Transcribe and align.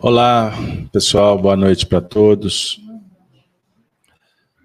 Olá, 0.00 0.52
pessoal, 0.92 1.36
boa 1.36 1.56
noite 1.56 1.84
para 1.84 2.00
todos. 2.00 2.80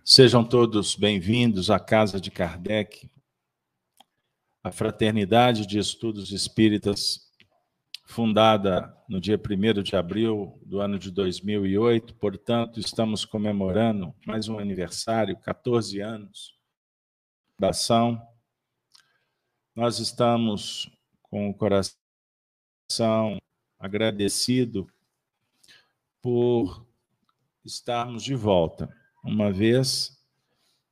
Sejam 0.06 0.48
todos 0.48 0.96
bem-vindos 0.96 1.72
à 1.72 1.80
Casa 1.80 2.22
de 2.22 2.30
Kardec, 2.30 3.10
a 4.64 4.72
Fraternidade 4.72 5.66
de 5.66 5.80
Estudos 5.80 6.32
Espíritas, 6.32 7.32
fundada 8.06 8.96
no 9.10 9.20
dia 9.20 9.36
1 9.36 9.82
de 9.82 9.96
abril 9.96 10.62
do 10.64 10.80
ano 10.80 11.00
de 11.00 11.10
2008, 11.10 12.14
portanto, 12.18 12.80
estamos 12.80 13.26
comemorando 13.26 14.14
mais 14.28 14.48
um 14.48 14.60
aniversário, 14.60 15.36
14 15.40 16.00
anos 16.00 16.56
da 17.60 17.70
ação. 17.70 18.22
Nós 19.76 19.98
estamos 19.98 20.92
com 21.24 21.50
o 21.50 21.56
coração 21.56 21.98
agradecido 23.80 24.93
por 26.24 26.88
estarmos 27.66 28.24
de 28.24 28.34
volta, 28.34 28.90
uma 29.22 29.52
vez 29.52 30.18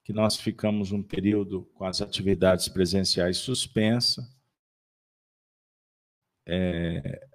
que 0.03 0.11
nós 0.11 0.35
ficamos 0.35 0.91
um 0.91 1.01
período 1.01 1.63
com 1.73 1.85
as 1.85 2.01
atividades 2.01 2.67
presenciais 2.67 3.37
suspensas, 3.37 4.25
é, 6.45 7.27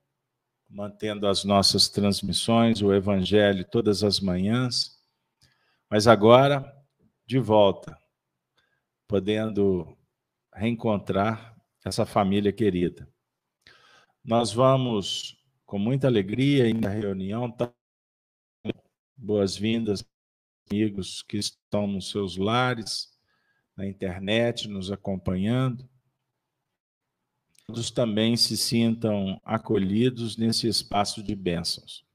mantendo 0.68 1.26
as 1.26 1.42
nossas 1.42 1.88
transmissões, 1.88 2.82
o 2.82 2.92
Evangelho 2.92 3.64
todas 3.64 4.04
as 4.04 4.20
manhãs, 4.20 5.00
mas 5.88 6.06
agora 6.06 6.70
de 7.24 7.38
volta, 7.38 7.98
podendo 9.08 9.96
reencontrar 10.52 11.56
essa 11.82 12.04
família 12.04 12.52
querida. 12.52 13.08
Nós 14.22 14.52
vamos, 14.52 15.42
com 15.64 15.78
muita 15.78 16.08
alegria, 16.08 16.68
em 16.68 16.78
reunião, 16.80 17.50
boas-vindas, 19.26 20.04
amigos 20.70 21.22
que 21.22 21.36
estão 21.36 21.86
nos 21.86 22.10
seus 22.10 22.36
lares, 22.36 23.12
na 23.76 23.86
internet, 23.86 24.68
nos 24.68 24.90
acompanhando. 24.90 25.88
Todos 27.66 27.90
também 27.90 28.36
se 28.36 28.56
sintam 28.56 29.40
acolhidos 29.44 30.36
nesse 30.36 30.68
espaço 30.68 31.22
de 31.22 31.34
bênçãos. 31.34 32.06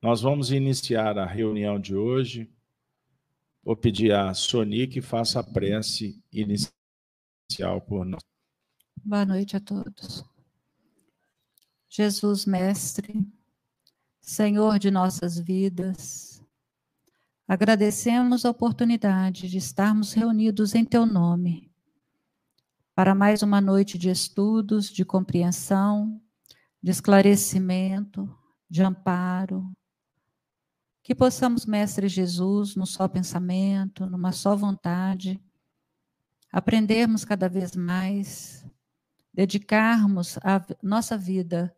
Nós 0.00 0.20
vamos 0.22 0.52
iniciar 0.52 1.18
a 1.18 1.26
reunião 1.26 1.78
de 1.78 1.94
hoje. 1.94 2.48
Vou 3.64 3.76
pedir 3.76 4.12
a 4.12 4.32
Soni 4.34 4.86
que 4.86 5.00
faça 5.00 5.40
a 5.40 5.44
prece 5.44 6.22
inicial 6.32 7.80
por 7.86 8.04
nós. 8.04 8.22
Boa 9.04 9.24
noite 9.24 9.56
a 9.56 9.60
todos. 9.60 10.24
Jesus, 11.88 12.46
Mestre, 12.46 13.26
Senhor 14.22 14.78
de 14.78 14.88
nossas 14.88 15.36
vidas, 15.36 16.40
agradecemos 17.46 18.44
a 18.46 18.50
oportunidade 18.50 19.48
de 19.48 19.58
estarmos 19.58 20.12
reunidos 20.12 20.76
em 20.76 20.84
Teu 20.84 21.04
nome 21.04 21.68
para 22.94 23.16
mais 23.16 23.42
uma 23.42 23.60
noite 23.60 23.98
de 23.98 24.08
estudos, 24.10 24.90
de 24.90 25.04
compreensão, 25.04 26.22
de 26.80 26.92
esclarecimento, 26.92 28.32
de 28.70 28.84
amparo. 28.84 29.68
Que 31.02 31.16
possamos, 31.16 31.66
Mestre 31.66 32.08
Jesus, 32.08 32.76
num 32.76 32.86
só 32.86 33.08
pensamento, 33.08 34.06
numa 34.06 34.30
só 34.30 34.54
vontade, 34.54 35.42
aprendermos 36.52 37.24
cada 37.24 37.48
vez 37.48 37.74
mais, 37.74 38.64
dedicarmos 39.34 40.38
a 40.44 40.64
nossa 40.80 41.18
vida 41.18 41.74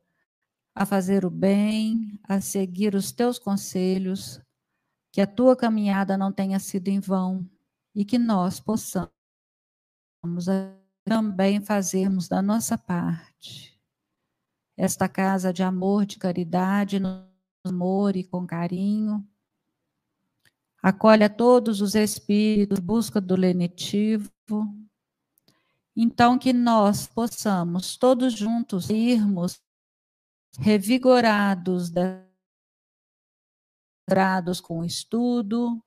a 0.75 0.84
fazer 0.84 1.25
o 1.25 1.30
bem, 1.30 2.19
a 2.25 2.41
seguir 2.41 2.94
os 2.94 3.12
teus 3.12 3.39
conselhos, 3.39 4.41
que 5.12 5.20
a 5.20 5.27
tua 5.27 5.55
caminhada 5.55 6.19
não 6.19 6.33
tenha 6.33 6.58
sido 6.58 6.89
em 6.89 6.98
vão 6.98 7.48
e 7.94 8.05
que 8.05 8.19
nós 8.19 8.58
possamos 8.58 9.13
também 11.05 11.61
fazermos 11.61 12.27
da 12.27 12.42
nossa 12.42 12.77
parte. 12.77 13.79
Esta 14.77 15.08
casa 15.08 15.52
de 15.52 15.63
amor, 15.63 16.05
de 16.05 16.18
caridade, 16.18 16.98
no 16.98 17.24
amor 17.64 18.17
e 18.17 18.24
com 18.24 18.45
carinho. 18.45 19.24
Acolhe 20.83 21.23
a 21.23 21.29
todos 21.29 21.80
os 21.80 21.95
espíritos, 21.95 22.80
busca 22.80 23.20
do 23.20 23.36
lenitivo. 23.36 24.29
Então, 25.96 26.36
que 26.36 26.52
nós 26.52 27.07
possamos 27.07 27.96
todos 27.96 28.33
juntos 28.34 28.90
irmos 28.90 29.63
revigorados, 30.59 31.91
grados 34.09 34.61
com 34.61 34.81
o 34.81 34.85
estudo, 34.85 35.83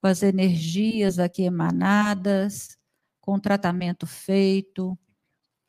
com 0.00 0.06
as 0.06 0.22
energias 0.22 1.18
aqui 1.18 1.42
emanadas, 1.42 2.78
com 3.20 3.34
o 3.34 3.40
tratamento 3.40 4.06
feito, 4.06 4.98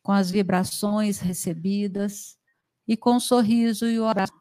com 0.04 0.12
as 0.12 0.32
vibrações 0.32 1.20
recebidas 1.20 2.38
e 2.88 2.96
com 2.96 3.18
o 3.18 3.20
sorriso 3.20 3.86
e 3.88 4.00
o 4.00 4.06
abraço. 4.06 4.34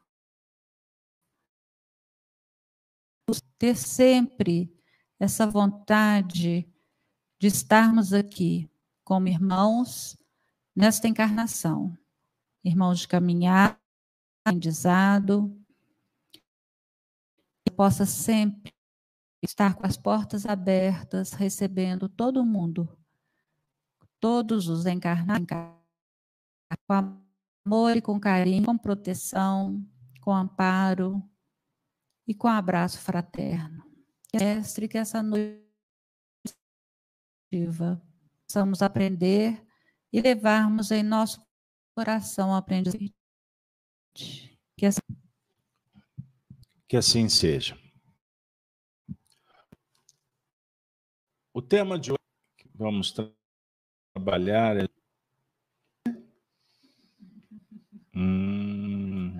Ter 3.59 3.77
sempre 3.77 4.73
essa 5.19 5.47
vontade 5.47 6.73
de 7.41 7.47
estarmos 7.47 8.13
aqui 8.13 8.71
como 9.05 9.27
irmãos 9.27 10.17
nesta 10.75 11.09
encarnação, 11.09 11.97
irmãos 12.63 13.01
de 13.01 13.09
caminhar 13.09 13.81
aprendizado, 14.49 15.55
e 17.67 17.71
possa 17.71 18.07
sempre 18.07 18.73
estar 19.43 19.75
com 19.75 19.87
as 19.87 19.97
portas 19.97 20.47
abertas, 20.47 21.33
recebendo 21.33 22.09
todo 22.09 22.45
mundo, 22.45 22.89
todos 24.19 24.69
os 24.69 24.87
encarnados, 24.87 25.47
com 26.87 26.95
amor 27.67 27.97
e 27.97 28.01
com 28.01 28.19
carinho, 28.19 28.65
com 28.65 28.77
proteção, 28.77 29.87
com 30.21 30.35
amparo 30.35 31.23
e 32.27 32.35
com 32.35 32.49
abraço 32.49 32.99
fraterno. 32.99 33.85
Mestre, 34.35 34.89
que 34.89 34.99
essa 34.99 35.23
noite 35.23 35.63
possamos 38.47 38.83
aprender 38.83 39.63
e 40.13 40.21
levarmos 40.21 40.91
em 40.91 41.03
nosso 41.03 41.47
coração 41.95 42.55
a 42.55 42.63
que 44.77 44.87
assim, 44.87 45.01
que 46.89 46.97
assim 46.97 47.29
seja. 47.29 47.79
O 51.53 51.61
tema 51.61 51.99
de 51.99 52.11
hoje 52.11 52.19
que 52.57 52.69
vamos 52.75 53.13
tra 53.13 53.31
trabalhar 54.15 54.77
é. 54.77 54.89
Hum, 58.15 59.35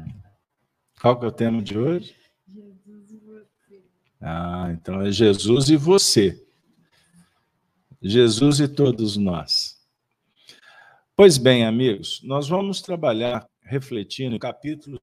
qual 1.01 1.19
que 1.19 1.25
é 1.25 1.29
o 1.29 1.33
tema 1.33 1.63
de 1.63 1.79
hoje? 1.79 2.17
Jesus 2.47 3.11
e 3.11 3.17
você. 3.19 3.85
Ah, 4.21 4.69
então 4.73 5.01
é 5.01 5.11
Jesus 5.11 5.69
e 5.69 5.77
você. 5.77 6.47
Jesus 8.01 8.61
e 8.61 8.69
todos 8.69 9.17
nós. 9.17 9.79
Pois 11.17 11.37
bem, 11.37 11.65
amigos, 11.67 12.23
nós 12.23 12.49
vamos 12.49 12.81
trabalhar 12.81 13.49
refletindo 13.69 14.31
no 14.31 14.39
capítulo 14.39 14.99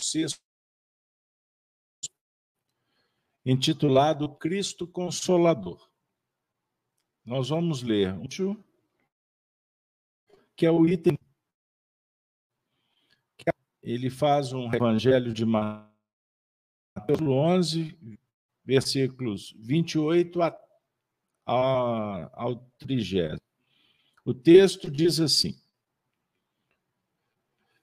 6, 0.00 0.40
intitulado 3.44 4.34
Cristo 4.36 4.86
Consolador. 4.86 5.88
Nós 7.24 7.50
vamos 7.50 7.82
ler 7.82 8.14
um 8.14 8.26
que 10.56 10.64
é 10.64 10.70
o 10.70 10.86
item 10.86 11.16
ele 13.82 14.10
faz 14.10 14.52
um 14.52 14.72
evangelho 14.74 15.32
de 15.32 15.46
Mateus 15.46 15.88
11, 17.20 17.96
versículos 18.62 19.54
28 19.58 20.42
a, 20.42 20.48
a, 21.46 22.30
ao 22.34 22.56
30. 22.78 23.40
O 24.26 24.34
texto 24.34 24.90
diz 24.90 25.20
assim: 25.20 25.58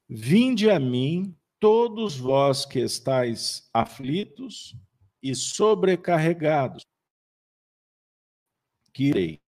Vinde 0.07 0.69
a 0.69 0.79
mim, 0.79 1.35
todos 1.59 2.15
vós 2.15 2.63
que 2.63 2.79
estáis 2.79 3.67
aflitos 3.73 4.75
e 5.21 5.33
sobrecarregados, 5.33 6.85
que 8.93 9.05
irei. 9.05 9.41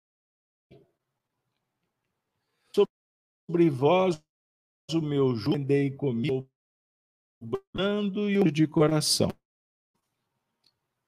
Sobre 2.74 3.68
vós 3.68 4.18
o 4.90 5.02
meu 5.02 5.36
jugo, 5.36 5.56
andei 5.56 5.90
comigo, 5.90 6.48
brando 7.74 8.30
e 8.30 8.50
de 8.50 8.66
coração, 8.66 9.30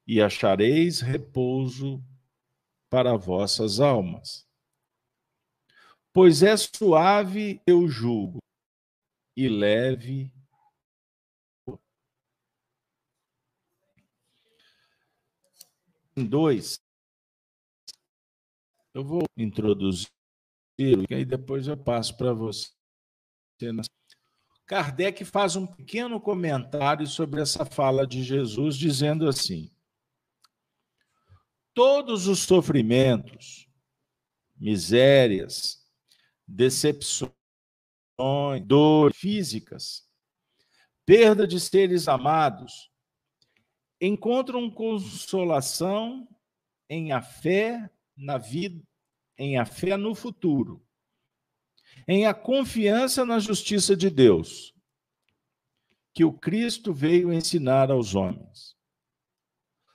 e 0.07 0.21
achareis 0.21 1.01
repouso 1.01 2.05
para 2.91 3.17
vossas 3.17 3.81
almas. 3.81 4.47
Pois 6.13 6.43
é 6.43 6.55
suave 6.55 7.63
eu 7.67 7.89
julgo 7.89 8.41
e 9.39 9.49
leve. 9.49 10.33
Em 16.17 16.27
dois, 16.27 16.83
eu 18.93 19.05
vou 19.05 19.23
introduzir 19.37 20.11
e 20.77 21.15
aí 21.15 21.25
depois 21.25 21.69
eu 21.69 21.77
passo 21.77 22.17
para 22.17 22.33
você. 22.33 22.73
Kardec 24.67 25.25
faz 25.25 25.55
um 25.55 25.69
pequeno 25.69 26.21
comentário 26.21 27.07
sobre 27.07 27.41
essa 27.41 27.65
fala 27.65 28.05
de 28.05 28.25
Jesus, 28.25 28.77
dizendo 28.77 29.29
assim: 29.29 29.71
Todos 31.73 32.27
os 32.27 32.41
sofrimentos, 32.41 33.69
misérias, 34.57 35.89
decepções, 36.45 37.38
dores 38.67 39.17
físicas, 39.17 40.09
perda 41.07 41.47
de 41.47 41.59
seres 41.61 42.09
amados, 42.09 42.91
encontram 44.01 44.71
consolação 44.71 46.29
em 46.89 47.13
a 47.13 47.23
fé 47.23 47.91
na 48.17 48.39
vida, 48.39 48.83
em 49.37 49.59
a 49.59 49.65
fé 49.65 49.97
no 49.97 50.15
futuro 50.15 50.87
em 52.07 52.27
a 52.27 52.35
confiança 52.35 53.25
na 53.25 53.39
justiça 53.39 53.97
de 53.97 54.11
Deus, 54.11 54.75
que 56.15 56.25
o 56.25 56.33
Cristo 56.33 56.93
veio 56.93 57.33
ensinar 57.33 57.91
aos 57.91 58.15
homens. 58.15 58.77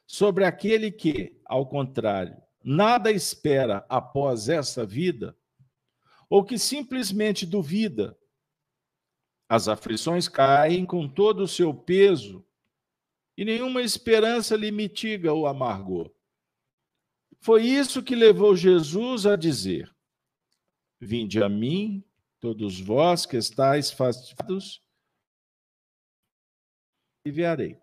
Sobre 0.06 0.46
aquele 0.46 0.92
que, 0.92 1.42
ao 1.46 1.68
contrário, 1.68 2.38
nada 2.64 3.12
espera 3.12 3.86
após 3.90 4.48
essa 4.48 4.86
vida, 4.86 5.36
ou 6.34 6.44
que 6.44 6.58
simplesmente 6.58 7.46
duvida, 7.46 8.18
as 9.48 9.68
aflições 9.68 10.28
caem 10.28 10.84
com 10.84 11.08
todo 11.08 11.44
o 11.44 11.48
seu 11.48 11.72
peso 11.72 12.44
e 13.38 13.46
nenhuma 13.46 13.84
esperança 13.84 14.56
lhe 14.56 14.72
mitiga 14.72 15.32
o 15.32 15.46
amargor. 15.46 16.12
Foi 17.40 17.62
isso 17.64 18.02
que 18.02 18.16
levou 18.16 18.56
Jesus 18.56 19.28
a 19.28 19.36
dizer: 19.36 19.96
Vinde 21.00 21.44
a 21.44 21.48
mim, 21.48 22.04
todos 22.40 22.80
vós 22.80 23.28
que 23.28 23.38
estáis 23.38 23.92
fatigados, 23.92 24.84
aliviarei. 27.24 27.80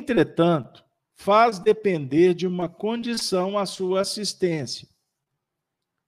Entretanto, 0.00 0.82
faz 1.14 1.58
depender 1.58 2.32
de 2.32 2.46
uma 2.46 2.70
condição 2.70 3.58
a 3.58 3.66
sua 3.66 4.00
assistência 4.00 4.95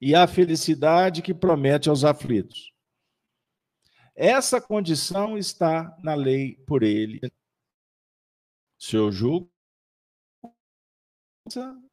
e 0.00 0.14
a 0.14 0.26
felicidade 0.26 1.22
que 1.22 1.34
promete 1.34 1.88
aos 1.88 2.04
aflitos. 2.04 2.72
Essa 4.14 4.60
condição 4.60 5.38
está 5.38 5.96
na 6.02 6.14
lei 6.14 6.56
por 6.66 6.82
ele. 6.82 7.20
Seu 8.78 9.10
julgo 9.10 9.50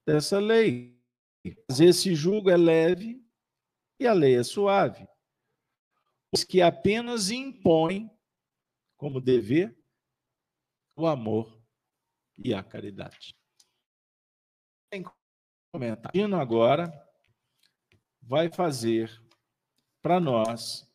dessa 0.05 0.39
lei 0.39 0.95
mas 1.69 1.79
esse 1.79 2.15
jugo 2.15 2.49
é 2.49 2.57
leve 2.57 3.23
e 3.99 4.07
a 4.07 4.13
lei 4.13 4.35
é 4.35 4.43
suave. 4.43 5.07
Os 6.33 6.43
que 6.43 6.61
apenas 6.61 7.29
impõem 7.29 8.09
como 8.97 9.21
dever 9.21 9.77
o 10.97 11.05
amor 11.05 11.61
e 12.37 12.53
a 12.53 12.63
caridade. 12.63 13.35
Tem 14.89 15.03
comentário 15.71 16.35
agora 16.35 17.04
vai 18.25 18.49
fazer 18.51 19.21
para 20.01 20.19
nós 20.19 20.87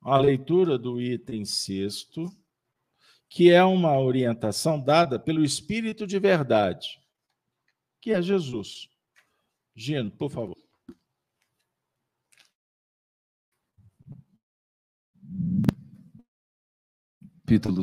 a 0.00 0.18
leitura 0.18 0.78
do 0.78 1.00
item 1.00 1.44
sexto, 1.44 2.30
que 3.28 3.50
é 3.50 3.62
uma 3.62 3.98
orientação 3.98 4.80
dada 4.80 5.18
pelo 5.18 5.44
Espírito 5.44 6.06
de 6.06 6.18
Verdade, 6.18 7.00
que 8.00 8.12
é 8.12 8.22
Jesus. 8.22 8.88
Gino, 9.74 10.10
por 10.10 10.30
favor. 10.30 10.56
Capítulo 17.40 17.82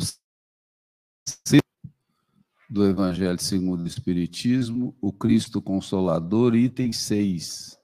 do 2.70 2.86
Evangelho 2.86 3.40
segundo 3.40 3.84
o 3.84 3.88
Espiritismo, 3.88 4.98
o 5.00 5.14
Cristo 5.14 5.62
Consolador, 5.62 6.56
item 6.56 6.92
6. 6.92 7.83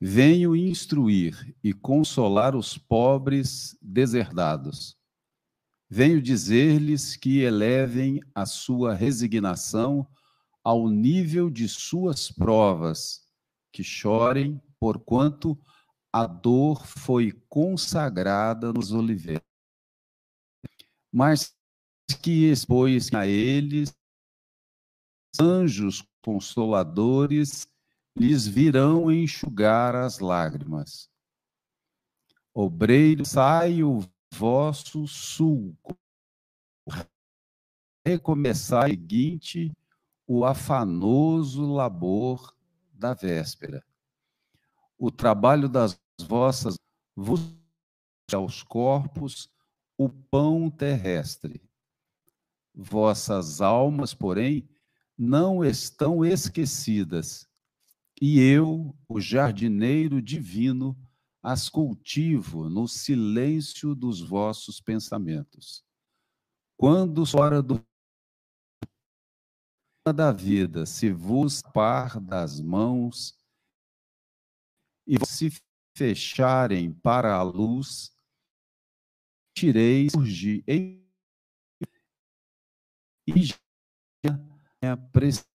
Venho 0.00 0.56
instruir 0.56 1.54
e 1.62 1.74
consolar 1.74 2.56
os 2.56 2.78
pobres 2.78 3.76
deserdados. 3.82 4.96
Venho 5.90 6.22
dizer-lhes 6.22 7.16
que 7.16 7.40
elevem 7.40 8.20
a 8.34 8.46
sua 8.46 8.94
resignação 8.94 10.08
ao 10.64 10.88
nível 10.88 11.50
de 11.50 11.68
suas 11.68 12.32
provas, 12.32 13.26
que 13.70 13.84
chorem, 13.84 14.58
porquanto 14.78 15.60
a 16.10 16.26
dor 16.26 16.86
foi 16.86 17.32
consagrada 17.48 18.72
nos 18.72 18.92
oliveiras. 18.92 19.44
Mas 21.12 21.54
que 22.22 22.50
expôs 22.50 23.12
a 23.12 23.26
eles 23.26 23.94
anjos 25.38 26.02
consoladores 26.22 27.66
lhes 28.20 28.46
virão 28.46 29.10
enxugar 29.10 29.94
as 29.94 30.18
lágrimas. 30.18 31.08
Obreiro, 32.52 33.24
sai 33.24 33.82
o 33.82 34.00
vosso 34.30 35.06
sulco. 35.06 35.96
Recomeçar 38.06 38.90
seguinte 38.90 39.72
o 40.26 40.44
afanoso 40.44 41.72
labor 41.72 42.54
da 42.92 43.14
véspera. 43.14 43.82
O 44.98 45.10
trabalho 45.10 45.66
das 45.66 45.98
vossas 46.20 46.76
vos 47.16 47.40
aos 48.34 48.62
corpos 48.62 49.48
o 49.96 50.10
pão 50.10 50.70
terrestre. 50.70 51.62
Vossas 52.74 53.62
almas, 53.62 54.12
porém, 54.12 54.68
não 55.16 55.64
estão 55.64 56.22
esquecidas, 56.22 57.49
e 58.20 58.38
eu, 58.38 58.94
o 59.08 59.20
jardineiro 59.20 60.20
divino, 60.20 60.96
as 61.42 61.68
cultivo 61.70 62.68
no 62.68 62.86
silêncio 62.86 63.94
dos 63.94 64.20
vossos 64.20 64.80
pensamentos. 64.80 65.82
Quando 66.76 67.24
fora 67.24 67.62
do 67.62 67.82
da 70.14 70.32
vida 70.32 70.86
se 70.86 71.12
vos 71.12 71.62
par 71.62 72.18
das 72.18 72.60
mãos 72.60 73.38
e 75.06 75.14
se 75.24 75.50
fecharem 75.96 76.92
para 76.92 77.34
a 77.36 77.42
luz, 77.42 78.12
tireis 79.54 80.12
surgir 80.12 80.64
em 80.66 81.00
e 83.26 83.44
já 83.44 83.56
apreciamente. 84.82 85.50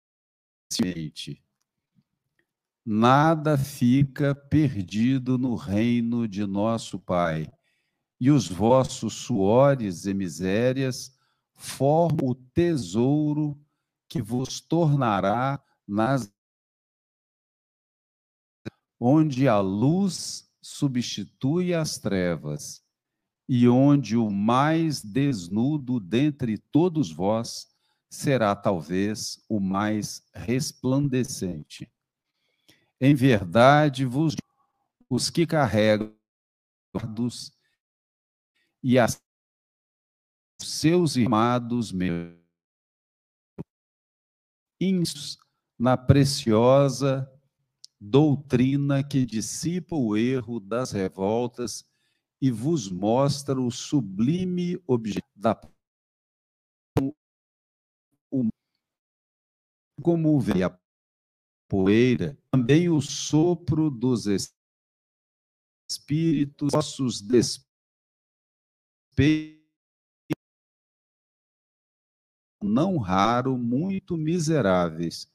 Nada 2.86 3.58
fica 3.58 4.36
perdido 4.36 5.38
no 5.38 5.56
reino 5.56 6.28
de 6.28 6.46
nosso 6.46 7.00
Pai, 7.00 7.50
e 8.20 8.30
os 8.30 8.48
vossos 8.48 9.14
suores 9.14 10.06
e 10.06 10.14
misérias 10.14 11.18
formam 11.54 12.32
o 12.32 12.36
tesouro 12.36 13.58
que 14.10 14.22
vos 14.22 14.60
tornará 14.60 15.64
nas 15.88 16.32
onde 19.00 19.48
a 19.48 19.60
luz 19.60 20.50
substitui 20.62 21.74
as 21.74 21.98
trevas 21.98 22.82
e 23.48 23.68
onde 23.68 24.16
o 24.16 24.30
mais 24.30 25.02
desnudo 25.02 26.00
dentre 26.00 26.58
todos 26.58 27.12
vós 27.12 27.68
será 28.10 28.56
talvez 28.56 29.44
o 29.50 29.60
mais 29.60 30.22
resplandecente. 30.34 31.92
Em 33.06 33.14
verdade 33.14 34.06
vos 34.06 34.34
os 35.10 35.30
que 35.30 35.46
carregam 35.46 36.18
e 38.82 38.98
as 38.98 39.22
seus 40.62 41.18
irmãos 41.18 41.92
meus 41.92 42.40
na 45.78 45.98
preciosa 45.98 47.30
doutrina 48.00 49.04
que 49.04 49.26
dissipa 49.26 49.98
o 49.98 50.16
erro 50.16 50.62
das 50.62 50.94
revoltas 50.94 51.86
e 52.42 52.50
vos 52.50 52.90
mostra 52.90 53.60
o 53.60 53.70
sublime 53.70 54.82
objetivo 54.88 55.28
da 55.36 55.60
como 60.02 60.40
vem 60.40 60.64
a 60.64 60.83
poeira, 61.74 62.38
também 62.52 62.88
o 62.88 63.02
sopro 63.02 63.90
dos 63.90 64.28
espíritos, 65.90 66.72
vossos 66.72 67.20
despeitos 67.20 67.66
não 72.62 73.00
raro, 73.00 73.58
muito 73.58 74.16
miseráveis, 74.16 75.28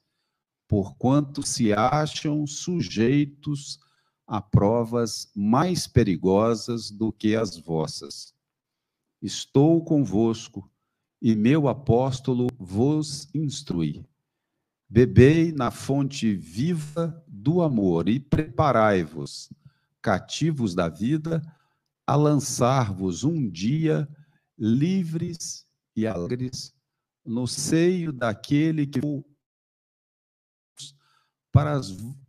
porquanto 0.65 1.45
se 1.45 1.73
acham 1.73 2.47
sujeitos 2.47 3.77
a 4.25 4.41
provas 4.41 5.29
mais 5.35 5.87
perigosas 5.87 6.89
do 6.89 7.11
que 7.11 7.35
as 7.35 7.57
vossas. 7.57 8.33
Estou 9.21 9.83
convosco, 9.83 10.71
e 11.21 11.35
meu 11.35 11.67
apóstolo 11.67 12.47
vos 12.57 13.27
instrui. 13.35 14.08
Bebei 14.89 15.51
na 15.51 15.69
fonte 15.69 16.33
viva 16.33 17.23
do 17.27 17.61
amor 17.61 18.09
e 18.09 18.19
preparai-vos, 18.19 19.53
cativos 20.01 20.73
da 20.73 20.89
vida, 20.89 21.41
a 22.07 22.15
lançar-vos 22.15 23.23
um 23.23 23.47
dia 23.47 24.09
livres 24.57 25.67
e 25.95 26.07
alegres 26.07 26.73
no 27.23 27.45
seio 27.45 28.11
daquele 28.11 28.87
que 28.87 28.99
para, 31.51 31.79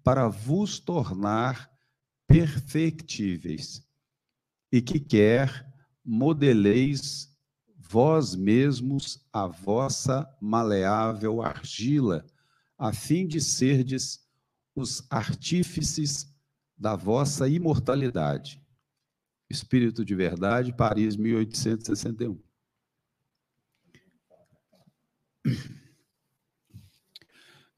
para 0.04 0.28
vos 0.28 0.78
tornar 0.78 1.70
perfectíveis 2.26 3.82
e 4.70 4.82
que 4.82 5.00
quer 5.00 5.66
modeleis 6.04 7.34
vós 7.76 8.34
mesmos 8.34 9.26
a 9.32 9.46
vossa 9.46 10.28
maleável 10.40 11.42
argila, 11.42 12.24
a 12.80 12.94
fim 12.94 13.26
de 13.26 13.42
serdes 13.42 14.26
os 14.74 15.06
artífices 15.10 16.34
da 16.78 16.96
vossa 16.96 17.46
imortalidade. 17.46 18.58
Espírito 19.50 20.02
de 20.02 20.14
Verdade, 20.14 20.72
Paris, 20.72 21.14
1861. 21.14 22.40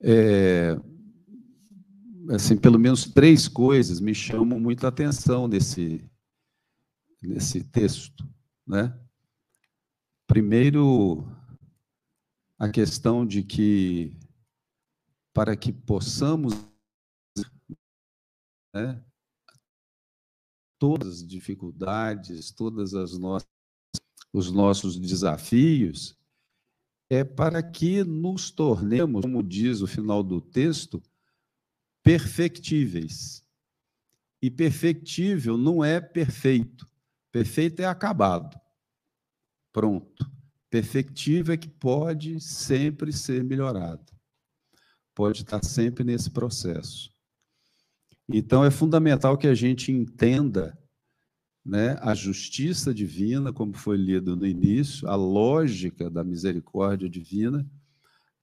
É, 0.04 0.76
assim, 2.30 2.56
pelo 2.56 2.78
menos 2.78 3.04
três 3.04 3.48
coisas 3.48 3.98
me 3.98 4.14
chamam 4.14 4.60
muita 4.60 4.86
atenção 4.86 5.48
nesse, 5.48 6.08
nesse 7.20 7.64
texto, 7.64 8.24
né? 8.64 8.96
Primeiro, 10.28 11.26
a 12.56 12.68
questão 12.68 13.26
de 13.26 13.42
que 13.42 14.16
para 15.32 15.56
que 15.56 15.72
possamos 15.72 16.54
né, 18.74 19.02
todas 20.78 21.08
as 21.08 21.26
dificuldades, 21.26 22.50
todas 22.50 22.94
as 22.94 23.18
nossas 23.18 23.52
os 24.32 24.50
nossos 24.50 24.98
desafios, 24.98 26.18
é 27.10 27.22
para 27.22 27.62
que 27.62 28.02
nos 28.02 28.50
tornemos, 28.50 29.20
como 29.20 29.42
diz 29.42 29.82
o 29.82 29.86
final 29.86 30.22
do 30.22 30.40
texto, 30.40 31.02
perfectíveis. 32.02 33.44
E 34.40 34.50
perfectível 34.50 35.58
não 35.58 35.84
é 35.84 36.00
perfeito. 36.00 36.88
Perfeito 37.30 37.80
é 37.80 37.84
acabado. 37.84 38.58
Pronto. 39.72 40.30
Perfectível 40.70 41.52
é 41.52 41.58
que 41.58 41.68
pode 41.68 42.40
sempre 42.40 43.12
ser 43.12 43.44
melhorado. 43.44 44.11
Pode 45.14 45.42
estar 45.42 45.62
sempre 45.64 46.04
nesse 46.04 46.30
processo. 46.30 47.12
Então, 48.28 48.64
é 48.64 48.70
fundamental 48.70 49.36
que 49.36 49.46
a 49.46 49.54
gente 49.54 49.92
entenda 49.92 50.78
né, 51.64 51.96
a 52.00 52.14
justiça 52.14 52.92
divina, 52.92 53.52
como 53.52 53.74
foi 53.74 53.96
lido 53.96 54.34
no 54.36 54.46
início, 54.46 55.08
a 55.08 55.14
lógica 55.14 56.10
da 56.10 56.24
misericórdia 56.24 57.08
divina, 57.08 57.68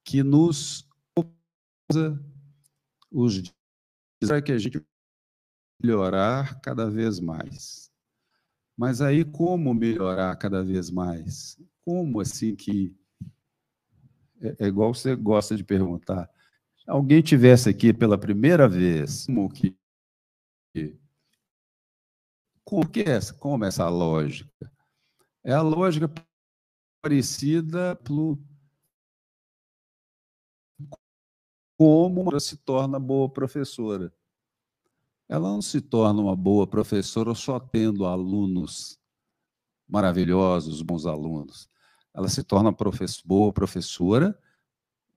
que 0.04 0.24
nos 0.24 0.88
os 3.12 3.54
para 4.20 4.42
que 4.42 4.52
a 4.52 4.58
gente 4.58 4.84
melhorar 5.82 6.60
cada 6.62 6.90
vez 6.90 7.20
mais. 7.20 7.92
Mas 8.78 9.02
aí 9.02 9.26
como 9.26 9.74
melhorar 9.74 10.36
cada 10.36 10.64
vez 10.64 10.90
mais? 10.90 11.58
Como 11.82 12.20
assim 12.22 12.56
que 12.56 12.96
é, 14.42 14.66
é 14.66 14.68
igual 14.68 14.94
você 14.94 15.16
gosta 15.16 15.56
de 15.56 15.64
perguntar. 15.64 16.30
Alguém 16.90 17.22
tivesse 17.22 17.70
aqui 17.70 17.94
pela 17.94 18.18
primeira 18.18 18.68
vez, 18.68 19.28
como 19.28 19.48
que 19.48 19.78
como 22.66 22.90
que 22.90 23.02
é, 23.02 23.20
como 23.40 23.64
essa 23.64 23.88
lógica? 23.88 24.72
É 25.44 25.54
a 25.54 25.62
lógica 25.62 26.12
parecida 27.00 27.96
pelo 27.98 28.40
como 31.78 32.32
ela 32.32 32.40
se 32.40 32.58
torna 32.58 33.00
boa 33.00 33.30
professora. 33.30 34.12
Ela 35.28 35.48
não 35.48 35.62
se 35.62 35.80
torna 35.82 36.20
uma 36.20 36.36
boa 36.36 36.66
professora 36.66 37.36
só 37.36 37.60
tendo 37.60 38.04
alunos 38.04 39.00
maravilhosos, 39.88 40.82
bons 40.82 41.06
alunos. 41.06 41.70
Ela 42.16 42.28
se 42.28 42.44
torna 42.44 42.74
professor, 42.74 43.22
boa 43.28 43.54
professora 43.54 44.36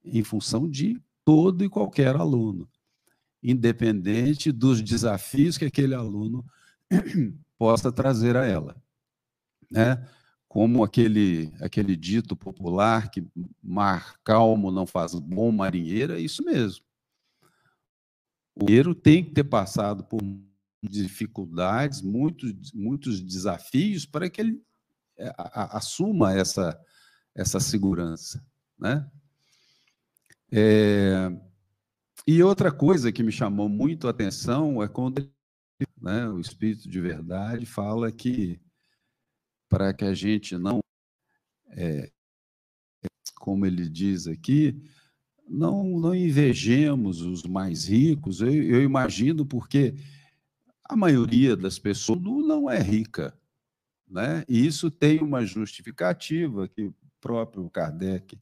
em 0.04 0.22
função 0.22 0.68
de 0.68 1.02
todo 1.24 1.64
e 1.64 1.68
qualquer 1.68 2.16
aluno, 2.16 2.68
independente 3.42 4.52
dos 4.52 4.82
desafios 4.82 5.58
que 5.58 5.64
aquele 5.64 5.94
aluno 5.94 6.44
possa 7.58 7.92
trazer 7.92 8.36
a 8.36 8.44
ela. 8.44 8.76
Né? 9.70 10.06
como 10.52 10.84
aquele, 10.84 11.50
aquele 11.62 11.96
dito 11.96 12.36
popular 12.36 13.10
que 13.10 13.26
mar 13.62 14.18
calmo 14.22 14.70
não 14.70 14.86
faz 14.86 15.14
bom 15.14 15.50
marinheiro, 15.50 16.12
é 16.12 16.20
isso 16.20 16.44
mesmo. 16.44 16.84
O 18.54 18.64
marinheiro 18.64 18.94
tem 18.94 19.24
que 19.24 19.30
ter 19.30 19.44
passado 19.44 20.04
por 20.04 20.20
dificuldades, 20.82 22.02
muitos, 22.02 22.70
muitos 22.74 23.22
desafios 23.22 24.04
para 24.04 24.28
que 24.28 24.42
ele 24.42 24.62
é, 25.18 25.32
assuma 25.54 26.34
essa, 26.34 26.78
essa 27.34 27.58
segurança. 27.58 28.44
Né? 28.78 29.10
É, 30.54 31.30
e 32.26 32.42
outra 32.42 32.70
coisa 32.70 33.10
que 33.10 33.22
me 33.22 33.32
chamou 33.32 33.70
muito 33.70 34.06
a 34.06 34.10
atenção 34.10 34.82
é 34.82 34.86
quando 34.86 35.26
né, 36.00 36.28
o 36.28 36.38
Espírito 36.38 36.90
de 36.90 37.00
Verdade 37.00 37.64
fala 37.64 38.12
que 38.12 38.60
para 39.68 39.94
que 39.94 40.04
a 40.04 40.12
gente 40.12 40.58
não, 40.58 40.80
é, 41.70 42.12
como 43.36 43.64
ele 43.64 43.88
diz 43.88 44.26
aqui, 44.26 44.78
não, 45.48 45.98
não 45.98 46.14
invejemos 46.14 47.22
os 47.22 47.44
mais 47.44 47.88
ricos. 47.88 48.42
Eu, 48.42 48.52
eu 48.52 48.82
imagino 48.82 49.46
porque 49.46 49.94
a 50.84 50.94
maioria 50.94 51.56
das 51.56 51.78
pessoas 51.78 52.20
não 52.20 52.70
é 52.70 52.78
rica, 52.78 53.34
né? 54.06 54.44
E 54.46 54.66
isso 54.66 54.90
tem 54.90 55.20
uma 55.20 55.46
justificativa 55.46 56.68
que 56.68 56.82
o 56.82 56.94
próprio 57.20 57.70
Kardec 57.70 58.38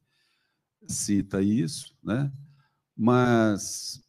cita 0.87 1.43
isso, 1.43 1.97
né? 2.03 2.33
Mas 2.97 4.03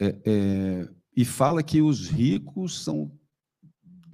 é, 0.00 0.08
é, 0.24 0.88
e 1.16 1.24
fala 1.24 1.62
que 1.62 1.82
os 1.82 2.08
ricos 2.08 2.84
são 2.84 3.10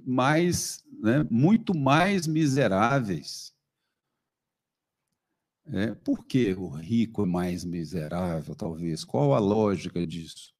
mais 0.05 0.83
né, 0.99 1.25
muito 1.29 1.77
mais 1.77 2.25
miseráveis. 2.25 3.53
É, 5.67 5.95
por 5.95 6.25
que 6.25 6.53
o 6.53 6.67
rico 6.69 7.23
é 7.23 7.25
mais 7.25 7.63
miserável, 7.63 8.55
talvez? 8.55 9.03
Qual 9.03 9.33
a 9.33 9.39
lógica 9.39 10.05
disso? 10.05 10.53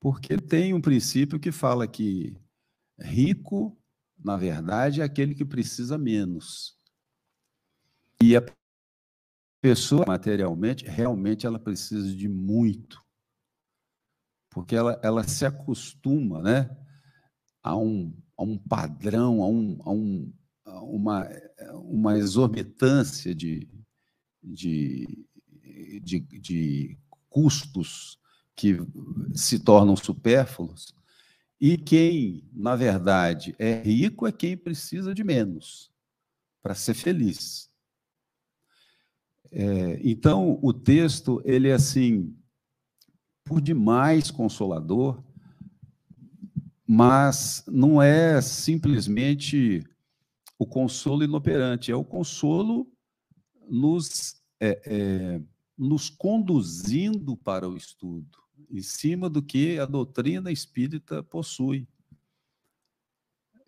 Porque 0.00 0.36
tem 0.36 0.74
um 0.74 0.80
princípio 0.80 1.38
que 1.38 1.52
fala 1.52 1.86
que 1.86 2.36
rico, 2.98 3.78
na 4.18 4.36
verdade, 4.36 5.00
é 5.00 5.04
aquele 5.04 5.34
que 5.34 5.44
precisa 5.44 5.96
menos. 5.98 6.76
E 8.20 8.36
a 8.36 8.42
pessoa, 9.60 10.04
materialmente, 10.06 10.84
realmente 10.84 11.46
ela 11.46 11.58
precisa 11.58 12.14
de 12.14 12.28
muito. 12.28 13.02
Porque 14.50 14.74
ela, 14.74 14.98
ela 15.02 15.22
se 15.22 15.44
acostuma 15.46 16.42
né, 16.42 16.76
a 17.62 17.76
um 17.76 18.12
a 18.40 18.42
um 18.42 18.56
padrão, 18.56 19.42
a, 19.42 19.48
um, 19.48 19.78
a, 19.84 19.90
um, 19.90 20.32
a 20.64 20.82
uma, 20.82 21.28
uma 21.74 22.16
exorbitância 22.16 23.34
de, 23.34 23.68
de, 24.42 25.26
de, 26.02 26.20
de 26.20 26.98
custos 27.28 28.18
que 28.56 28.78
se 29.34 29.58
tornam 29.58 29.94
supérfluos, 29.94 30.94
e 31.60 31.76
quem, 31.76 32.48
na 32.50 32.74
verdade, 32.74 33.54
é 33.58 33.82
rico 33.82 34.26
é 34.26 34.32
quem 34.32 34.56
precisa 34.56 35.14
de 35.14 35.22
menos 35.22 35.90
para 36.62 36.74
ser 36.74 36.94
feliz. 36.94 37.69
É, 39.52 40.00
então, 40.02 40.58
o 40.62 40.72
texto, 40.72 41.42
ele 41.44 41.68
é 41.68 41.72
assim, 41.72 42.34
por 43.44 43.60
demais 43.60 44.30
consolador, 44.30 45.22
mas 46.86 47.64
não 47.68 48.00
é 48.00 48.40
simplesmente 48.40 49.84
o 50.58 50.66
consolo 50.66 51.24
inoperante, 51.24 51.90
é 51.90 51.96
o 51.96 52.04
consolo 52.04 52.86
nos, 53.68 54.42
é, 54.60 54.82
é, 54.84 55.42
nos 55.76 56.10
conduzindo 56.10 57.36
para 57.36 57.68
o 57.68 57.76
estudo, 57.76 58.38
em 58.68 58.82
cima 58.82 59.30
do 59.30 59.42
que 59.42 59.78
a 59.78 59.86
doutrina 59.86 60.50
espírita 60.50 61.22
possui. 61.22 61.88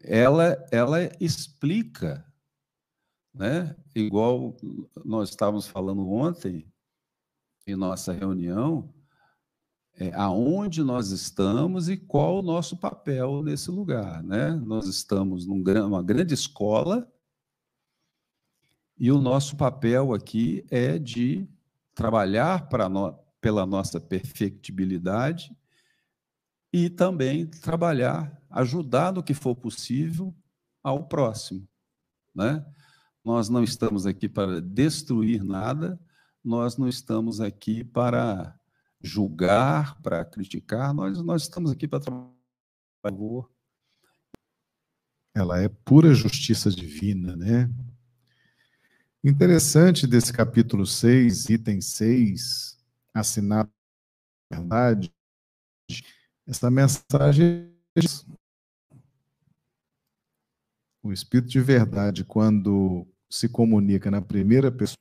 Ela, 0.01 0.57
ela 0.71 0.99
explica, 1.21 2.27
né? 3.35 3.75
igual 3.95 4.57
nós 5.05 5.31
estávamos 5.31 5.67
falando 5.67 6.09
ontem, 6.09 6.67
em 7.67 7.77
nossa 7.77 8.13
reunião, 8.13 8.93
é, 9.95 10.13
aonde 10.15 10.83
nós 10.83 11.11
estamos 11.11 11.89
e 11.89 11.97
qual 11.97 12.39
o 12.39 12.43
nosso 12.43 12.77
papel 12.77 13.43
nesse 13.43 13.71
lugar. 13.71 14.23
Né? 14.23 14.51
Nós 14.51 14.87
estamos 14.87 15.47
numa 15.47 16.03
grande 16.03 16.35
escola 16.35 17.11
e 18.99 19.11
o 19.11 19.21
nosso 19.21 19.57
papel 19.57 20.13
aqui 20.13 20.65
é 20.71 20.99
de 20.99 21.49
trabalhar 21.95 22.69
para 22.69 22.89
no, 22.89 23.13
pela 23.41 23.67
nossa 23.67 24.01
perfectibilidade 24.01 25.57
e 26.73 26.89
também 26.89 27.47
trabalhar, 27.47 28.41
ajudar 28.49 29.13
no 29.13 29.23
que 29.23 29.35
for 29.35 29.55
possível 29.55 30.35
ao 30.83 31.07
próximo. 31.07 31.69
Né? 32.35 32.65
Nós 33.25 33.49
não 33.49 33.63
estamos 33.63 34.07
aqui 34.07 34.29
para 34.29 34.61
destruir 34.61 35.45
nada, 35.45 36.01
nós 36.45 36.77
não 36.77 36.89
estamos 36.89 37.41
aqui 37.41 37.85
para 37.85 38.59
julgar, 39.01 40.01
para 40.03 40.25
criticar, 40.25 40.93
nós, 40.93 41.23
nós 41.23 41.43
estamos 41.43 41.71
aqui 41.71 41.87
para 41.87 42.01
trabalhar. 42.01 43.49
Ela 45.35 45.61
é 45.61 45.69
pura 45.69 46.15
justiça 46.15 46.71
divina, 46.71 47.37
né? 47.37 47.71
Interessante 49.25 50.07
desse 50.07 50.33
capítulo 50.33 50.85
6, 50.85 51.49
item 51.49 51.81
6, 51.81 52.79
assinado 53.15 53.71
verdade, 54.53 55.13
essa 56.47 56.71
mensagem 56.71 57.73
o 61.03 61.13
espírito 61.13 61.49
de 61.49 61.61
verdade 61.61 62.25
quando 62.25 63.07
se 63.33 63.49
comunica 63.49 64.11
na 64.11 64.21
primeira 64.21 64.71
pessoa 64.71 64.99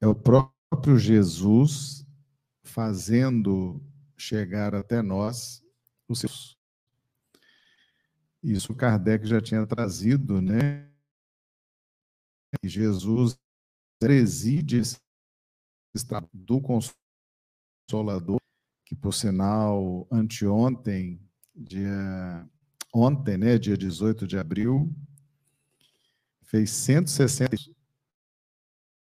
é 0.00 0.06
o 0.08 0.14
próprio 0.14 0.98
Jesus 0.98 2.04
fazendo 2.64 3.80
chegar 4.16 4.74
até 4.74 5.00
nós 5.00 5.62
os 6.08 6.18
seus. 6.18 6.58
Isso 8.42 8.74
Kardec 8.74 9.24
já 9.24 9.40
tinha 9.40 9.64
trazido, 9.64 10.42
né? 10.42 10.90
E 12.60 12.68
Jesus 12.68 13.38
preside 14.00 14.78
esse 14.78 14.98
do 16.32 16.60
Consolador, 17.88 18.40
que 18.84 18.96
por 18.96 19.14
sinal, 19.14 20.08
anteontem, 20.10 21.24
dia 21.54 22.50
ontem, 22.92 23.38
né, 23.38 23.58
dia 23.58 23.76
18 23.78 24.26
de 24.26 24.36
abril, 24.36 24.92
fez 26.52 26.68
160 26.70 27.56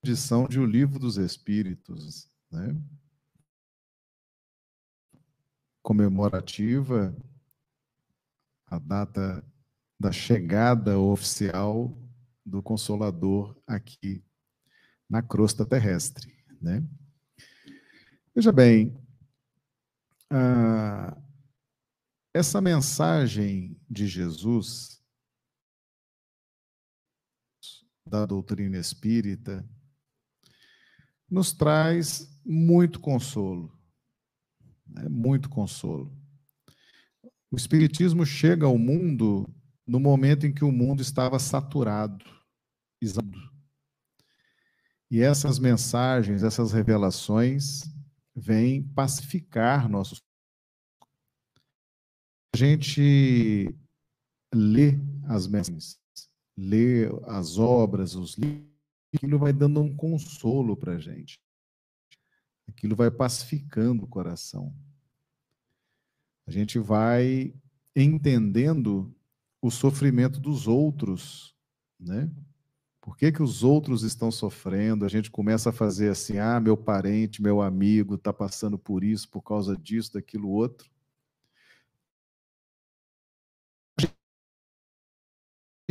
edição 0.04 0.46
de 0.46 0.60
O 0.60 0.66
Livro 0.66 1.00
dos 1.00 1.16
Espíritos, 1.16 2.30
né? 2.52 2.76
comemorativa, 5.82 7.16
a 8.66 8.78
data 8.78 9.42
da 9.98 10.12
chegada 10.12 11.00
oficial 11.00 11.98
do 12.46 12.62
Consolador 12.62 13.58
aqui 13.66 14.22
na 15.10 15.22
crosta 15.22 15.66
terrestre. 15.66 16.38
Né? 16.62 16.86
Veja 18.36 18.52
bem, 18.52 19.02
essa 22.34 22.60
mensagem 22.60 23.80
de 23.90 24.08
Jesus, 24.08 24.99
da 28.10 28.26
doutrina 28.26 28.78
espírita, 28.78 29.66
nos 31.30 31.54
traz 31.54 32.30
muito 32.44 33.00
consolo. 33.00 33.72
Né? 34.88 35.08
Muito 35.08 35.50
consolo. 35.50 36.12
O 37.52 37.56
Espiritismo 37.56 38.26
chega 38.26 38.66
ao 38.66 38.78
mundo 38.78 39.48
no 39.86 40.00
momento 40.00 40.46
em 40.46 40.54
que 40.54 40.64
o 40.64 40.72
mundo 40.72 41.02
estava 41.02 41.40
saturado, 41.40 42.24
exausto. 43.02 43.50
E 45.10 45.22
essas 45.22 45.58
mensagens, 45.58 46.44
essas 46.44 46.72
revelações 46.72 47.84
vêm 48.36 48.84
pacificar 48.84 49.90
nossos. 49.90 50.22
A 52.54 52.58
gente 52.58 53.76
lê 54.54 55.00
as 55.28 55.48
mensagens, 55.48 56.00
lê 56.60 57.10
as 57.26 57.58
obras, 57.58 58.16
os 58.16 58.36
livros, 58.36 58.68
aquilo 59.14 59.40
vai 59.40 59.54
dando 59.54 59.80
um 59.82 59.96
consolo 59.96 60.76
para 60.76 60.94
a 60.94 61.00
gente. 61.00 61.42
Aquilo 62.68 62.96
vai 62.96 63.10
pacificando 63.10 64.04
o 64.04 64.08
coração. 64.08 64.76
A 66.46 66.52
gente 66.52 66.78
vai 66.78 67.54
entendendo 67.96 69.16
o 69.62 69.72
sofrimento 69.72 70.40
dos 70.40 70.68
outros, 70.68 71.56
né? 72.00 72.30
Por 73.02 73.18
que, 73.18 73.32
que 73.32 73.42
os 73.42 73.64
outros 73.64 74.04
estão 74.04 74.32
sofrendo? 74.32 75.06
A 75.06 75.08
gente 75.08 75.32
começa 75.32 75.70
a 75.70 75.74
fazer 75.74 76.10
assim: 76.10 76.38
ah, 76.38 76.60
meu 76.60 76.78
parente, 76.78 77.42
meu 77.42 77.62
amigo 77.62 78.16
está 78.16 78.32
passando 78.32 78.78
por 78.78 79.04
isso, 79.04 79.30
por 79.30 79.42
causa 79.42 79.76
disso, 79.76 80.14
daquilo 80.14 80.50
outro. 80.50 80.92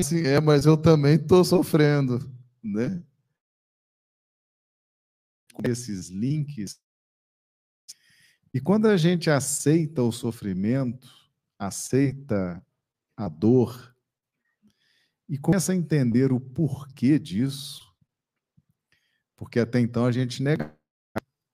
Sim, 0.02 0.22
é, 0.26 0.40
mas 0.40 0.64
eu 0.64 0.76
também 0.76 1.16
estou 1.16 1.44
sofrendo, 1.44 2.18
né? 2.62 3.02
esses 5.64 6.08
links. 6.08 6.80
E 8.52 8.60
quando 8.60 8.86
a 8.86 8.96
gente 8.96 9.30
aceita 9.30 10.02
o 10.02 10.12
sofrimento, 10.12 11.08
aceita 11.58 12.64
a 13.16 13.28
dor, 13.28 13.94
e 15.28 15.36
começa 15.36 15.72
a 15.72 15.76
entender 15.76 16.32
o 16.32 16.40
porquê 16.40 17.18
disso, 17.18 17.94
porque 19.36 19.60
até 19.60 19.78
então 19.78 20.06
a 20.06 20.12
gente 20.12 20.42
nega 20.42 20.74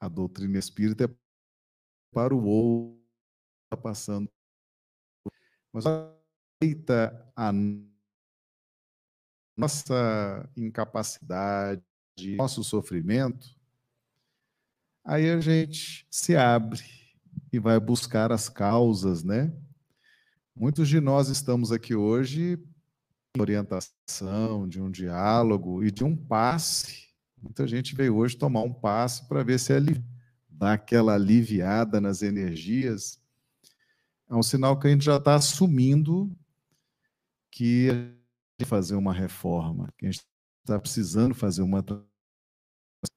a 0.00 0.08
doutrina 0.08 0.58
espírita 0.58 1.12
para 2.12 2.34
o 2.34 2.44
outro 2.44 3.02
está 3.64 3.76
passando. 3.76 4.30
Mas 5.72 5.84
aceita 5.86 7.32
a 7.34 7.52
nossa 9.56 10.48
incapacidade, 10.56 11.82
nosso 12.36 12.62
sofrimento, 12.62 13.54
Aí 15.06 15.30
a 15.30 15.38
gente 15.38 16.06
se 16.10 16.34
abre 16.34 16.80
e 17.52 17.58
vai 17.58 17.78
buscar 17.78 18.32
as 18.32 18.48
causas, 18.48 19.22
né? 19.22 19.52
Muitos 20.56 20.88
de 20.88 20.98
nós 20.98 21.28
estamos 21.28 21.70
aqui 21.70 21.94
hoje 21.94 22.58
em 23.36 23.40
orientação, 23.40 24.66
de 24.66 24.80
um 24.80 24.90
diálogo 24.90 25.84
e 25.84 25.90
de 25.90 26.02
um 26.02 26.16
passe. 26.16 27.08
Muita 27.36 27.66
gente 27.66 27.94
veio 27.94 28.16
hoje 28.16 28.38
tomar 28.38 28.62
um 28.62 28.72
passe 28.72 29.28
para 29.28 29.42
ver 29.42 29.60
se 29.60 29.74
ali 29.74 30.02
dá 30.48 30.72
aquela 30.72 31.16
aliviada 31.16 32.00
nas 32.00 32.22
energias. 32.22 33.20
É 34.30 34.34
um 34.34 34.42
sinal 34.42 34.78
que 34.78 34.86
a 34.86 34.90
gente 34.90 35.04
já 35.04 35.16
está 35.18 35.34
assumindo 35.34 36.34
que 37.50 38.16
gente 38.58 38.68
fazer 38.68 38.94
uma 38.94 39.12
reforma, 39.12 39.92
que 39.98 40.06
a 40.06 40.10
gente 40.10 40.24
está 40.62 40.78
precisando 40.78 41.34
fazer 41.34 41.62
uma 41.62 41.84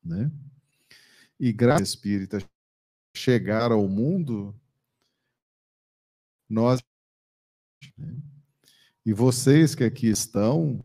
né? 0.04 0.32
e 1.39 1.54
graça 1.54 1.84
espírita 1.84 2.39
chegar 3.15 3.71
ao 3.71 3.88
mundo, 3.88 4.56
nós 6.50 6.82
né? 7.97 8.17
e 9.06 9.13
vocês 9.13 9.76
que 9.76 9.84
aqui 9.84 10.08
estão 10.08 10.84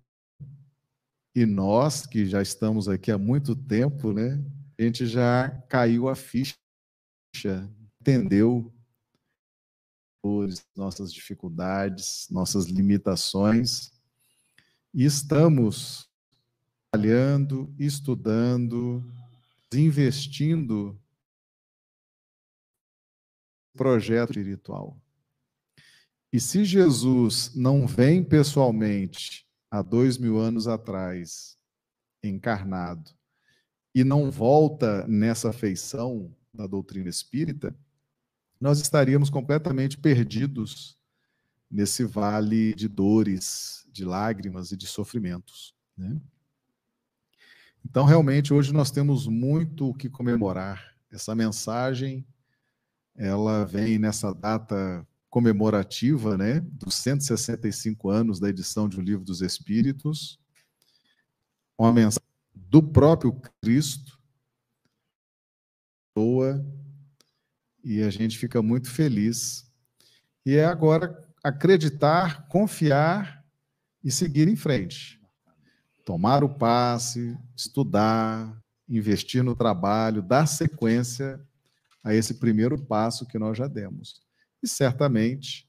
e 1.35 1.47
nós 1.47 2.07
que 2.07 2.27
já 2.27 2.43
estamos 2.43 2.89
aqui 2.89 3.11
há 3.11 3.17
muito 3.17 3.57
tempo, 3.57 4.13
né? 4.13 4.39
A 4.79 4.83
gente 4.83 5.07
já 5.07 5.49
caiu 5.69 6.09
a 6.09 6.15
ficha, 6.15 6.55
entendeu 8.01 8.71
nossas 10.77 11.13
dificuldades, 11.13 12.29
nossas 12.31 12.67
limitações 12.67 13.93
e 14.95 15.05
estamos 15.05 16.11
trabalhando, 16.91 17.75
estudando, 17.79 19.03
investindo 19.73 21.01
no 23.73 23.79
projeto 23.79 24.31
espiritual. 24.31 25.01
E 26.31 26.39
se 26.39 26.65
Jesus 26.65 27.55
não 27.55 27.87
vem 27.87 28.23
pessoalmente 28.23 29.47
há 29.71 29.81
dois 29.81 30.19
mil 30.19 30.39
anos 30.39 30.69
atrás, 30.69 31.59
encarnado, 32.23 33.11
e 33.95 34.05
não 34.05 34.31
volta 34.31 35.07
nessa 35.07 35.53
feição 35.53 36.35
da 36.53 36.67
doutrina 36.67 37.09
espírita, 37.09 37.75
nós 38.61 38.81
estaríamos 38.81 39.29
completamente 39.29 39.99
perdidos 39.99 40.99
nesse 41.73 42.05
vale 42.05 42.75
de 42.75 42.87
dores, 42.87 43.89
de 43.91 44.05
lágrimas 44.05 44.71
e 44.73 44.77
de 44.77 44.87
sofrimentos. 44.87 45.75
Né? 45.97 46.21
Então, 47.83 48.05
realmente, 48.05 48.53
hoje 48.53 48.73
nós 48.73 48.91
temos 48.91 49.27
muito 49.27 49.89
o 49.89 49.95
que 49.95 50.11
comemorar. 50.11 50.95
Essa 51.11 51.35
mensagem, 51.35 52.27
ela 53.17 53.65
vem 53.65 53.99
nessa 53.99 54.35
data 54.35 55.07
comemorativa, 55.31 56.37
né, 56.37 56.61
dos 56.61 56.95
165 56.97 58.11
anos 58.11 58.39
da 58.39 58.51
edição 58.51 58.87
de 58.87 58.99
O 58.99 59.03
Livro 59.03 59.25
dos 59.25 59.41
Espíritos, 59.41 60.39
uma 61.77 61.91
mensagem 61.91 62.29
do 62.55 62.83
próprio 62.83 63.33
Cristo, 63.63 64.21
e 67.83 68.03
a 68.03 68.11
gente 68.11 68.39
fica 68.39 68.63
muito 68.63 68.91
feliz. 68.91 69.67
E 70.45 70.55
é 70.55 70.67
agora 70.67 71.32
acreditar, 71.43 72.47
confiar 72.49 73.45
e 74.03 74.11
seguir 74.11 74.49
em 74.49 74.57
frente. 74.57 75.21
Tomar 76.05 76.45
o 76.45 76.49
passe, 76.49 77.37
estudar, 77.57 78.61
investir 78.89 79.43
no 79.43 79.57
trabalho, 79.57 80.23
dar 80.23 80.47
sequência 80.47 81.41
a 82.05 82.15
esse 82.15 82.35
primeiro 82.35 82.79
passo 82.79 83.27
que 83.27 83.39
nós 83.39 83.57
já 83.57 83.67
demos. 83.67 84.21
E 84.63 84.69
certamente 84.69 85.69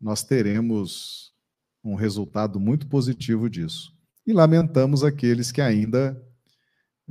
nós 0.00 0.22
teremos 0.22 1.32
um 1.84 1.94
resultado 1.94 2.58
muito 2.58 2.86
positivo 2.86 3.48
disso. 3.48 3.94
E 4.26 4.32
lamentamos 4.32 5.02
aqueles 5.02 5.50
que 5.52 5.60
ainda 5.60 6.20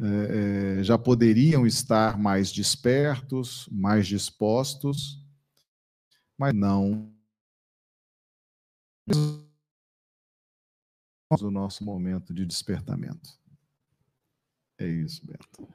é, 0.01 0.83
já 0.83 0.97
poderiam 0.97 1.65
estar 1.67 2.17
mais 2.17 2.51
despertos, 2.51 3.67
mais 3.71 4.07
dispostos, 4.07 5.23
mas 6.37 6.53
não 6.53 7.11
o 11.41 11.51
nosso 11.51 11.83
momento 11.83 12.33
de 12.33 12.45
despertamento. 12.45 13.37
É 14.77 14.87
isso, 14.87 15.25
Beto. 15.25 15.67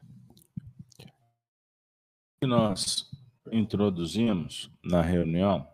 que 2.41 2.47
nós 2.47 3.11
introduzimos 3.51 4.71
na 4.83 5.01
reunião, 5.01 5.67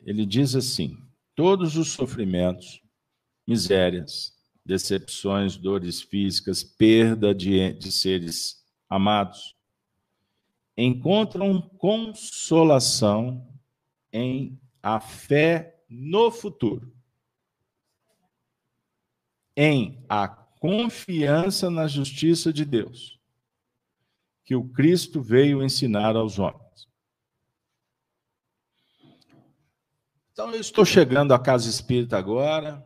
ele 0.00 0.24
diz 0.24 0.54
assim: 0.54 0.96
todos 1.34 1.76
os 1.76 1.92
sofrimentos, 1.92 2.82
misérias, 3.46 4.36
decepções, 4.64 5.56
dores 5.56 6.00
físicas, 6.00 6.62
perda 6.62 7.34
de, 7.34 7.72
de 7.74 7.90
seres 7.90 8.64
amados, 8.88 9.54
encontram 10.76 11.60
consolação 11.60 13.46
em 14.12 14.58
a 14.94 15.00
fé 15.00 15.82
no 15.88 16.30
futuro, 16.30 16.90
em 19.54 20.02
a 20.08 20.26
confiança 20.26 21.68
na 21.68 21.86
justiça 21.86 22.52
de 22.52 22.64
Deus, 22.64 23.20
que 24.44 24.56
o 24.56 24.66
Cristo 24.68 25.20
veio 25.20 25.62
ensinar 25.62 26.16
aos 26.16 26.38
homens. 26.38 26.88
Então, 30.32 30.52
eu 30.52 30.60
estou 30.60 30.84
chegando 30.84 31.34
à 31.34 31.38
casa 31.38 31.68
espírita 31.68 32.16
agora, 32.16 32.82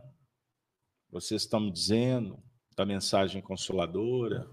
vocês 1.10 1.42
estão 1.42 1.60
me 1.60 1.70
dizendo 1.70 2.42
da 2.74 2.84
mensagem 2.84 3.40
consoladora. 3.40 4.50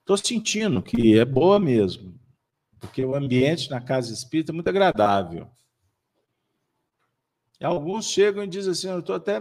Estou 0.00 0.16
sentindo 0.16 0.82
que 0.82 1.18
é 1.18 1.24
boa 1.24 1.58
mesmo, 1.58 2.20
porque 2.78 3.04
o 3.04 3.16
ambiente 3.16 3.68
na 3.70 3.80
casa 3.80 4.12
espírita 4.12 4.52
é 4.52 4.54
muito 4.54 4.68
agradável. 4.68 5.50
Alguns 7.60 8.06
chegam 8.06 8.44
e 8.44 8.48
dizem 8.48 8.72
assim: 8.72 8.88
eu 8.88 9.00
estou 9.00 9.16
até 9.16 9.38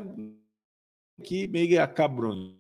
aqui 1.20 1.48
meio 1.48 1.82
acabrunho. 1.82 2.60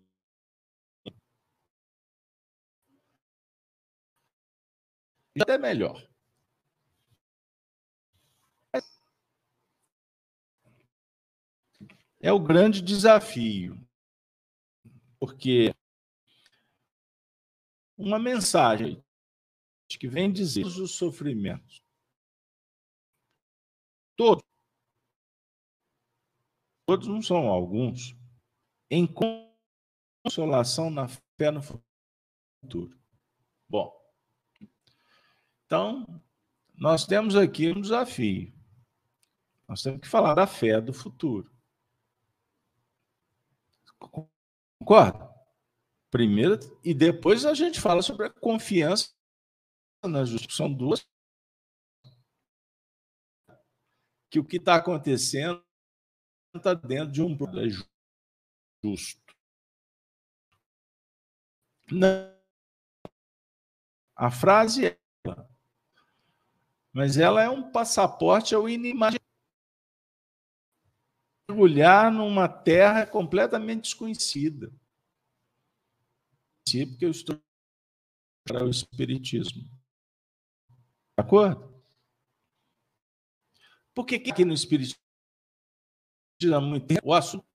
Até 5.40 5.58
melhor. 5.58 6.08
É 12.20 12.32
o 12.32 12.40
grande 12.40 12.82
desafio, 12.82 13.80
porque 15.20 15.74
uma 17.96 18.18
mensagem 18.18 19.04
que 19.88 20.08
vem 20.08 20.32
dizer 20.32 20.66
os 20.66 20.92
sofrimentos, 20.92 21.82
todos, 24.16 24.47
todos 26.88 27.06
não 27.08 27.22
são 27.22 27.50
alguns, 27.50 28.16
em 28.90 29.06
consolação 30.26 30.90
na 30.90 31.10
fé 31.10 31.52
no 31.52 31.62
futuro. 31.62 32.98
Bom, 33.68 33.94
então, 35.66 36.24
nós 36.74 37.06
temos 37.06 37.36
aqui 37.36 37.70
um 37.70 37.82
desafio. 37.82 38.54
Nós 39.68 39.84
temos 39.84 40.00
que 40.00 40.08
falar 40.08 40.34
da 40.34 40.48
fé 40.48 40.80
do 40.80 40.94
futuro. 40.94 41.52
Concorda? 44.80 45.28
Primeiro, 46.10 46.58
e 46.86 46.94
depois 46.94 47.46
a 47.46 47.54
gente 47.54 47.82
fala 47.82 48.02
sobre 48.02 48.28
a 48.28 48.30
confiança 48.30 49.14
na 50.06 50.24
justiça. 50.24 50.56
São 50.56 50.72
duas. 50.72 51.06
Que 54.30 54.40
o 54.40 54.46
que 54.46 54.56
está 54.56 54.76
acontecendo 54.76 55.67
está 56.58 56.74
dentro 56.74 57.12
de 57.12 57.22
um 57.22 57.36
problema 57.36 57.70
justo. 58.84 59.22
Não. 61.92 62.38
A 64.16 64.32
frase 64.32 64.88
é, 64.88 65.00
mas 66.92 67.18
ela 67.18 67.42
é 67.42 67.50
um 67.50 67.72
passaporte 67.72 68.56
ao 68.56 68.68
inimaginável. 68.68 69.26
Mergulhar 71.50 72.12
numa 72.12 72.50
terra 72.50 73.06
completamente 73.06 73.84
desconhecida. 73.84 74.74
Porque 76.66 77.06
eu 77.06 77.12
estou 77.12 77.40
para 78.44 78.66
o 78.66 78.70
Espiritismo. 78.70 79.64
De 79.64 81.24
acordo? 81.24 81.82
Por 83.94 84.06
que 84.06 84.16
aqui 84.16 84.44
no 84.44 84.54
Espiritismo 84.54 85.07
há 86.46 86.62
muito 86.62 86.86
tempo 86.88 87.02
o 87.04 87.14
assunto 87.14 87.46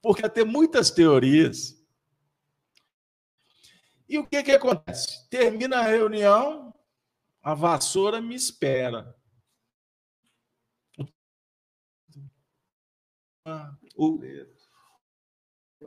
Porque 0.00 0.28
tem 0.28 0.44
muitas 0.44 0.90
teorias. 0.90 1.76
E 4.08 4.18
o 4.18 4.26
que, 4.26 4.42
que 4.42 4.52
acontece? 4.52 5.28
Termina 5.28 5.78
a 5.80 5.82
reunião, 5.82 6.72
a 7.42 7.54
vassoura 7.54 8.20
me 8.20 8.34
espera. 8.34 9.16
O 13.94 14.20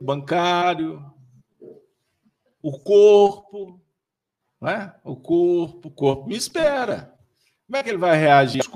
bancário, 0.01 1.13
o 2.61 2.79
corpo, 2.79 3.81
né? 4.61 4.99
o 5.03 5.15
corpo, 5.15 5.87
o 5.87 5.91
corpo 5.91 6.27
me 6.27 6.35
espera. 6.35 7.17
Como 7.65 7.77
é 7.77 7.83
que 7.83 7.89
ele 7.89 7.97
vai 7.97 8.17
reagir 8.17 8.67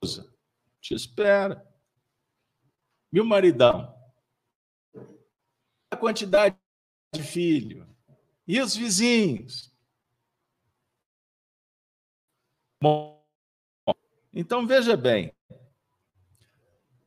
como 0.00 0.30
te 0.80 0.94
espera. 0.94 1.66
O 3.12 3.24
maridão? 3.24 3.94
A 5.90 5.96
quantidade 5.96 6.56
de 7.14 7.22
filho. 7.22 7.88
E 8.46 8.60
os 8.60 8.76
vizinhos? 8.76 9.72
Bom, 12.80 13.26
então 14.32 14.66
veja 14.66 14.96
bem. 14.96 15.34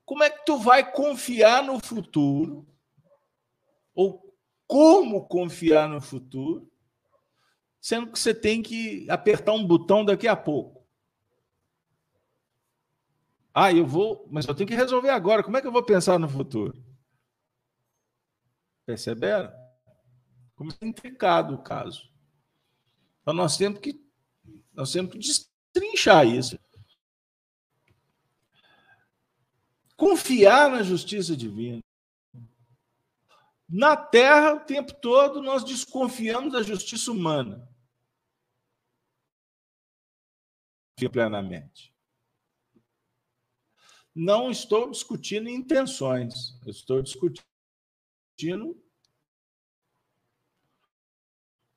Como 0.06 0.24
é 0.24 0.30
que 0.30 0.44
tu 0.46 0.58
vai 0.58 0.92
confiar 0.92 1.64
no 1.64 1.80
futuro? 1.80 2.68
Ou 3.94 4.36
como 4.68 5.26
confiar 5.28 5.88
no 5.88 6.02
futuro? 6.02 6.70
Sendo 7.80 8.12
que 8.12 8.20
você 8.20 8.34
tem 8.34 8.62
que 8.62 9.10
apertar 9.10 9.54
um 9.54 9.66
botão 9.66 10.04
daqui 10.04 10.28
a 10.28 10.36
pouco. 10.36 10.81
Ah, 13.54 13.72
eu 13.72 13.86
vou, 13.86 14.28
mas 14.32 14.48
eu 14.48 14.56
tenho 14.56 14.68
que 14.68 14.76
resolver 14.76 15.10
agora. 15.10 15.44
Como 15.44 15.58
é 15.58 15.62
que 15.62 15.68
eu 15.68 15.72
vou 15.72 15.84
pensar 15.84 16.18
no 16.18 16.30
futuro? 16.30 16.84
Perceberam? 18.86 19.52
Como 20.56 20.72
é 20.72 20.86
intricado 20.86 21.56
o 21.56 21.62
caso. 21.62 22.10
Então 23.22 23.34
nós 23.34 23.58
temos 23.58 23.80
que 23.80 24.02
nós 24.74 24.92
temos 24.92 25.12
que 25.12 25.20
destrinchar 25.20 26.26
isso. 26.26 26.58
confiar 30.02 30.68
na 30.68 30.82
justiça 30.82 31.38
divina. 31.38 31.80
Na 33.70 33.96
Terra, 33.96 34.56
o 34.56 34.60
tempo 34.62 34.96
todo, 34.96 35.44
nós 35.44 35.64
desconfiamos 35.64 36.52
da 36.52 36.64
justiça 36.64 37.12
humana. 37.12 37.70
Plenamente. 41.12 41.91
Não 44.13 44.52
estou 44.52 44.91
discutindo 44.91 45.50
intenções, 45.50 46.54
eu 46.65 46.71
estou 46.71 47.02
discutindo 47.02 47.45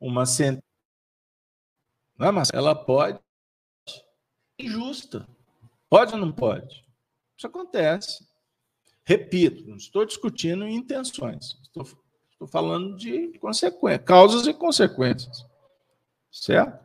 uma 0.00 0.26
sentença. 0.26 0.64
Não 2.18 2.28
é, 2.28 2.42
ela 2.52 2.74
pode 2.74 3.20
injusta. 4.58 5.26
Pode 5.88 6.12
ou 6.12 6.18
não 6.18 6.32
pode? 6.32 6.84
Isso 7.36 7.46
acontece. 7.46 8.26
Repito, 9.04 9.68
não 9.68 9.76
estou 9.76 10.04
discutindo 10.04 10.66
intenções. 10.66 11.58
Estou, 11.62 11.84
estou 12.30 12.48
falando 12.48 12.96
de 12.96 13.38
consequências, 13.38 14.04
causas 14.04 14.46
e 14.46 14.54
consequências. 14.54 15.44
Certo? 16.30 16.84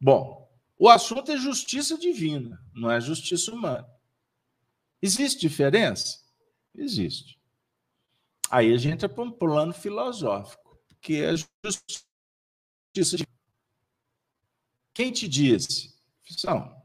Bom, 0.00 0.45
o 0.78 0.88
assunto 0.88 1.32
é 1.32 1.38
justiça 1.38 1.96
divina, 1.96 2.62
não 2.74 2.90
é 2.90 3.00
justiça 3.00 3.52
humana. 3.52 3.88
Existe 5.00 5.40
diferença? 5.40 6.20
Existe. 6.74 7.40
Aí 8.50 8.72
a 8.72 8.76
gente 8.76 8.94
entra 8.94 9.08
para 9.08 9.24
um 9.24 9.30
plano 9.30 9.72
filosófico, 9.72 10.78
porque 10.88 11.14
é 11.14 11.34
justiça 11.36 13.16
divina. 13.16 13.36
Quem 14.94 15.12
te 15.12 15.28
disse? 15.28 15.94
Não. 16.44 16.82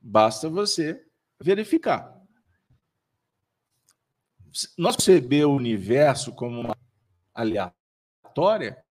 Basta 0.00 0.48
você 0.48 1.04
verificar. 1.40 2.14
Nós 4.78 4.94
perceber 4.94 5.44
o 5.44 5.54
universo 5.54 6.32
como 6.32 6.60
uma 6.60 6.76
aleatória, 7.32 8.83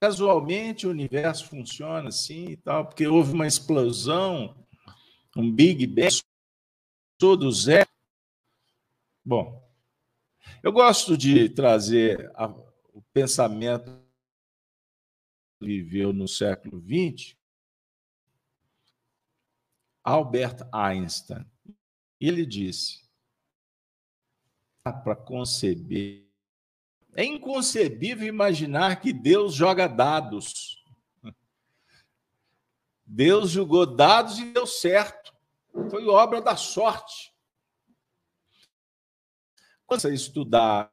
casualmente 0.00 0.86
o 0.86 0.90
universo 0.90 1.46
funciona 1.46 2.08
assim 2.08 2.48
e 2.50 2.56
tal, 2.56 2.86
porque 2.86 3.06
houve 3.06 3.32
uma 3.32 3.46
explosão, 3.46 4.56
um 5.36 5.52
Big 5.52 5.86
Bang, 5.86 6.22
todo 7.18 7.52
zero. 7.52 7.88
Bom, 9.22 9.62
eu 10.62 10.72
gosto 10.72 11.16
de 11.18 11.50
trazer 11.50 12.32
a, 12.34 12.46
o 12.46 13.02
pensamento 13.12 14.00
viveu 15.60 16.12
no 16.12 16.26
século 16.26 16.80
XX, 16.80 17.36
Albert 20.02 20.66
Einstein. 20.72 21.44
Ele 22.18 22.46
disse: 22.46 23.06
para 24.82 25.14
conceber. 25.14 26.29
É 27.14 27.24
inconcebível 27.24 28.26
imaginar 28.26 29.00
que 29.00 29.12
Deus 29.12 29.54
joga 29.54 29.88
dados. 29.88 30.84
Deus 33.04 33.50
jogou 33.50 33.84
dados 33.84 34.38
e 34.38 34.52
deu 34.52 34.66
certo. 34.66 35.34
Foi 35.90 36.06
obra 36.06 36.40
da 36.40 36.56
sorte. 36.56 37.34
Quando 39.86 40.02
você 40.02 40.14
estudar 40.14 40.92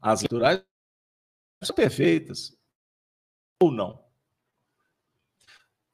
as 0.00 0.22
naturais, 0.22 0.64
são 1.62 1.76
perfeitas 1.76 2.56
ou 3.60 3.70
não. 3.70 4.02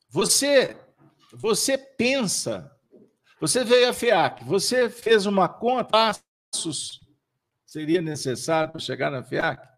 Você 0.08 0.76
você 1.32 1.76
pensa, 1.76 2.74
você 3.38 3.62
veio 3.62 3.90
a 3.90 3.92
FEAC, 3.92 4.44
você 4.44 4.88
fez 4.88 5.26
uma 5.26 5.46
conta, 5.48 5.84
passos 6.50 7.00
seria 7.68 8.00
necessário 8.00 8.72
para 8.72 8.80
chegar 8.80 9.10
na 9.10 9.22
FEAC? 9.22 9.68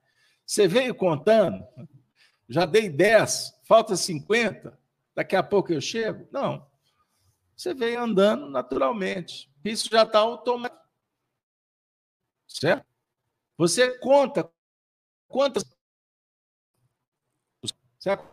Você 0.46 0.68
veio 0.68 0.94
contando, 0.94 1.66
já 2.48 2.64
dei 2.64 2.88
10, 2.88 3.60
falta 3.64 3.96
50, 3.96 4.78
daqui 5.14 5.34
a 5.34 5.42
pouco 5.42 5.72
eu 5.72 5.80
chego? 5.80 6.28
Não. 6.32 6.70
Você 7.56 7.74
veio 7.74 8.00
andando 8.00 8.48
naturalmente. 8.48 9.52
Isso 9.64 9.88
já 9.90 10.04
está 10.04 10.20
automático. 10.20 10.80
Certo? 12.46 12.86
Você 13.58 13.98
conta 13.98 14.50
quantas 15.28 15.64
Certo? 17.98 18.26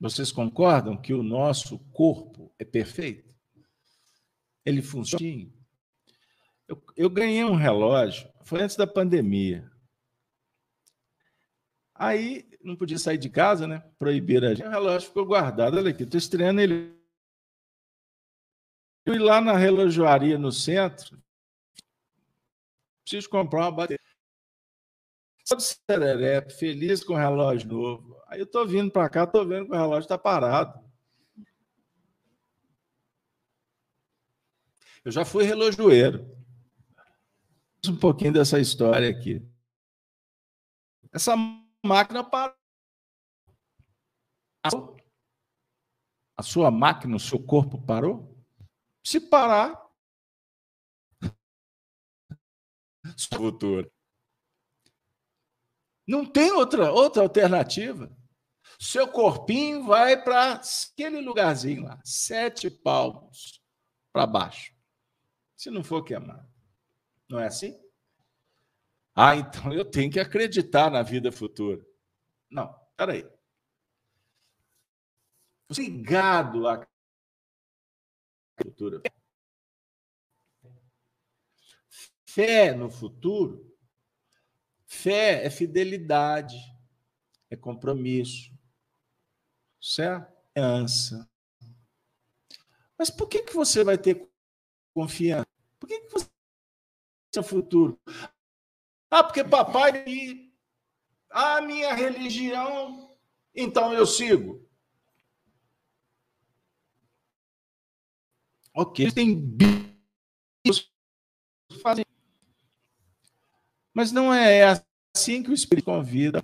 Vocês 0.00 0.32
concordam 0.32 0.96
que 0.96 1.12
o 1.12 1.22
nosso 1.22 1.78
corpo 1.92 2.54
é 2.58 2.64
perfeito? 2.64 3.34
Ele 4.64 4.80
funciona? 4.80 5.55
Eu, 6.68 6.82
eu 6.96 7.10
ganhei 7.10 7.44
um 7.44 7.54
relógio, 7.54 8.28
foi 8.44 8.62
antes 8.62 8.76
da 8.76 8.86
pandemia. 8.86 9.70
Aí 11.94 12.48
não 12.62 12.76
podia 12.76 12.98
sair 12.98 13.18
de 13.18 13.30
casa, 13.30 13.66
né? 13.66 13.82
Proibiram 13.98 14.48
a 14.48 14.54
gente. 14.54 14.66
O 14.66 14.70
relógio 14.70 15.08
ficou 15.08 15.24
guardado. 15.24 15.76
Olha 15.76 15.90
aqui, 15.90 16.02
estou 16.02 16.18
estreando 16.18 16.60
ele. 16.60 16.94
Eu 19.04 19.14
ir 19.14 19.18
lá 19.18 19.40
na 19.40 19.56
relojoaria 19.56 20.36
no 20.36 20.50
centro. 20.50 21.22
Preciso 23.02 23.30
comprar 23.30 23.60
uma 23.60 23.70
bateria 23.70 24.00
todo 25.48 25.60
serelepe, 25.60 26.52
feliz 26.52 27.04
com 27.04 27.14
o 27.14 27.16
relógio 27.16 27.68
novo. 27.68 28.20
Aí 28.26 28.40
eu 28.40 28.46
tô 28.46 28.66
vindo 28.66 28.90
para 28.90 29.08
cá, 29.08 29.26
tô 29.26 29.44
vendo 29.44 29.66
que 29.66 29.72
o 29.72 29.76
relógio 29.76 30.02
está 30.02 30.18
parado. 30.18 30.84
Eu 35.04 35.12
já 35.12 35.24
fui 35.24 35.44
relojoeiro. 35.44 36.28
Um 37.88 37.98
pouquinho 37.98 38.32
dessa 38.32 38.58
história 38.58 39.08
aqui. 39.08 39.40
Essa 41.12 41.34
máquina 41.84 42.22
parou. 42.22 42.56
A 46.38 46.42
sua 46.42 46.70
máquina, 46.70 47.16
o 47.16 47.20
seu 47.20 47.42
corpo 47.42 47.80
parou? 47.86 48.36
Se 49.04 49.20
parar, 49.20 49.86
futuro. 53.32 53.90
Não 56.06 56.24
tem 56.24 56.52
outra, 56.52 56.92
outra 56.92 57.22
alternativa. 57.22 58.14
Seu 58.78 59.10
corpinho 59.10 59.84
vai 59.84 60.22
para 60.22 60.54
aquele 60.54 61.20
lugarzinho 61.20 61.84
lá, 61.84 62.00
sete 62.04 62.68
palmos 62.68 63.62
para 64.12 64.26
baixo. 64.26 64.74
Se 65.56 65.70
não 65.70 65.82
for 65.82 66.04
queimado. 66.04 66.55
Não 67.28 67.40
é 67.40 67.46
assim? 67.46 67.78
Ah, 69.14 69.34
então 69.36 69.72
eu 69.72 69.84
tenho 69.84 70.10
que 70.10 70.20
acreditar 70.20 70.90
na 70.90 71.02
vida 71.02 71.32
futura. 71.32 71.84
Não, 72.50 72.72
peraí. 72.96 73.28
Ligado 75.70 76.68
à 76.68 76.86
futura. 78.62 79.02
Fé 82.24 82.74
no 82.74 82.90
futuro 82.90 83.76
Fé 84.86 85.44
é 85.44 85.50
fidelidade, 85.50 86.56
é 87.50 87.56
compromisso, 87.56 88.52
certo? 89.82 90.32
É 90.54 90.60
ânsia. 90.60 91.28
Mas 92.96 93.10
por 93.10 93.28
que, 93.28 93.42
que 93.42 93.52
você 93.52 93.82
vai 93.82 93.98
ter 93.98 94.26
confiança? 94.94 95.46
Por 95.78 95.88
que, 95.88 96.00
que 96.00 96.12
você 96.12 96.26
futuro? 97.42 97.98
Ah, 99.10 99.22
porque 99.22 99.44
papai 99.44 100.50
a 101.30 101.60
minha 101.60 101.94
religião, 101.94 103.16
então 103.54 103.92
eu 103.92 104.06
sigo. 104.06 104.66
Ok, 108.74 109.10
tem 109.12 109.56
fazem 111.82 112.04
mas 113.94 114.12
não 114.12 114.32
é 114.32 114.82
assim 115.14 115.42
que 115.42 115.50
o 115.50 115.54
Espírito 115.54 115.86
convida. 115.86 116.42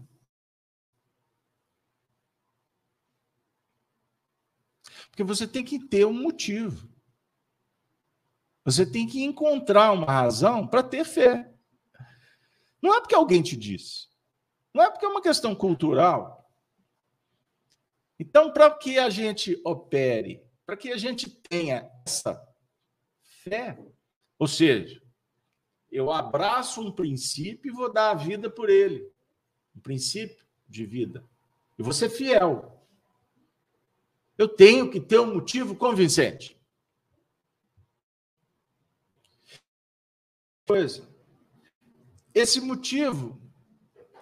Porque 5.11 5.23
você 5.23 5.47
tem 5.47 5.63
que 5.63 5.79
ter 5.79 6.07
um 6.07 6.15
motivo. 6.15 6.92
Você 8.65 8.87
tem 8.87 9.07
que 9.07 9.23
encontrar 9.23 9.93
uma 9.93 10.07
razão 10.07 10.67
para 10.67 10.83
ter 10.83 11.05
fé. 11.05 11.53
Não 12.81 12.95
é 12.95 13.01
porque 13.01 13.15
alguém 13.15 13.43
te 13.43 13.57
disse. 13.57 14.09
Não 14.75 14.83
é 14.83 14.91
porque 14.91 15.05
é 15.05 15.09
uma 15.09 15.23
questão 15.23 15.55
cultural. 15.55 16.51
Então, 18.19 18.53
para 18.53 18.71
que 18.71 18.99
a 18.99 19.11
gente 19.11 19.61
opere, 19.65 20.43
para 20.65 20.77
que 20.77 20.93
a 20.93 20.97
gente 20.97 21.29
tenha 21.29 21.91
essa 22.07 22.41
fé, 23.43 23.79
ou 24.39 24.47
seja, 24.47 25.03
eu 25.91 26.11
abraço 26.11 26.81
um 26.81 26.91
princípio 26.91 27.71
e 27.71 27.75
vou 27.75 27.93
dar 27.93 28.11
a 28.11 28.15
vida 28.15 28.49
por 28.49 28.71
ele. 28.71 29.11
Um 29.77 29.81
princípio 29.81 30.47
de 30.69 30.87
vida. 30.87 31.25
E 31.79 31.83
vou 31.83 31.93
ser 31.93 32.09
fiel. 32.09 32.87
Eu 34.39 34.49
tenho 34.49 34.91
que 34.91 35.01
ter 35.01 35.19
um 35.19 35.35
motivo 35.35 35.75
convincente. 35.75 36.59
Coisa. 40.67 41.09
Esse 42.35 42.61
motivo, 42.61 43.41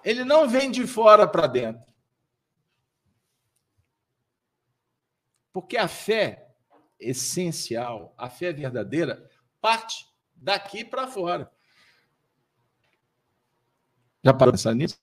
ele 0.05 0.25
não 0.25 0.49
vem 0.49 0.71
de 0.71 0.87
fora 0.87 1.29
para 1.29 1.47
dentro. 1.47 1.91
Porque 5.53 5.77
a 5.77 5.89
fé 5.89 6.55
essencial, 6.99 8.15
a 8.17 8.29
fé 8.29 8.53
verdadeira, 8.53 9.31
parte 9.61 10.07
daqui 10.35 10.85
para 10.85 11.07
fora. 11.07 11.51
Já 14.23 14.35
parou 14.35 14.53
pensar 14.53 14.75
nisso? 14.75 15.01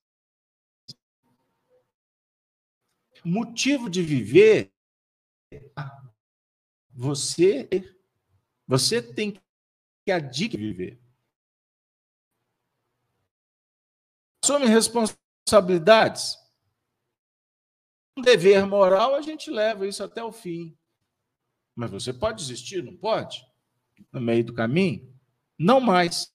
Motivo 3.25 3.89
de 3.89 4.01
viver, 4.01 4.71
você, 6.93 7.67
você 8.65 9.01
tem 9.01 9.33
que 10.05 10.11
adquirir 10.11 10.73
viver. 10.73 11.06
Assume 14.47 14.65
responsabilidades. 14.65 16.37
Um 18.17 18.21
dever 18.21 18.65
moral, 18.65 19.13
a 19.13 19.21
gente 19.21 19.51
leva 19.51 19.85
isso 19.85 20.01
até 20.01 20.23
o 20.23 20.31
fim. 20.31 20.73
Mas 21.75 21.91
você 21.91 22.13
pode 22.13 22.37
desistir, 22.37 22.81
não 22.81 22.95
pode? 22.95 23.45
No 24.09 24.21
meio 24.21 24.45
do 24.45 24.53
caminho? 24.53 25.13
Não 25.59 25.81
mais. 25.81 26.33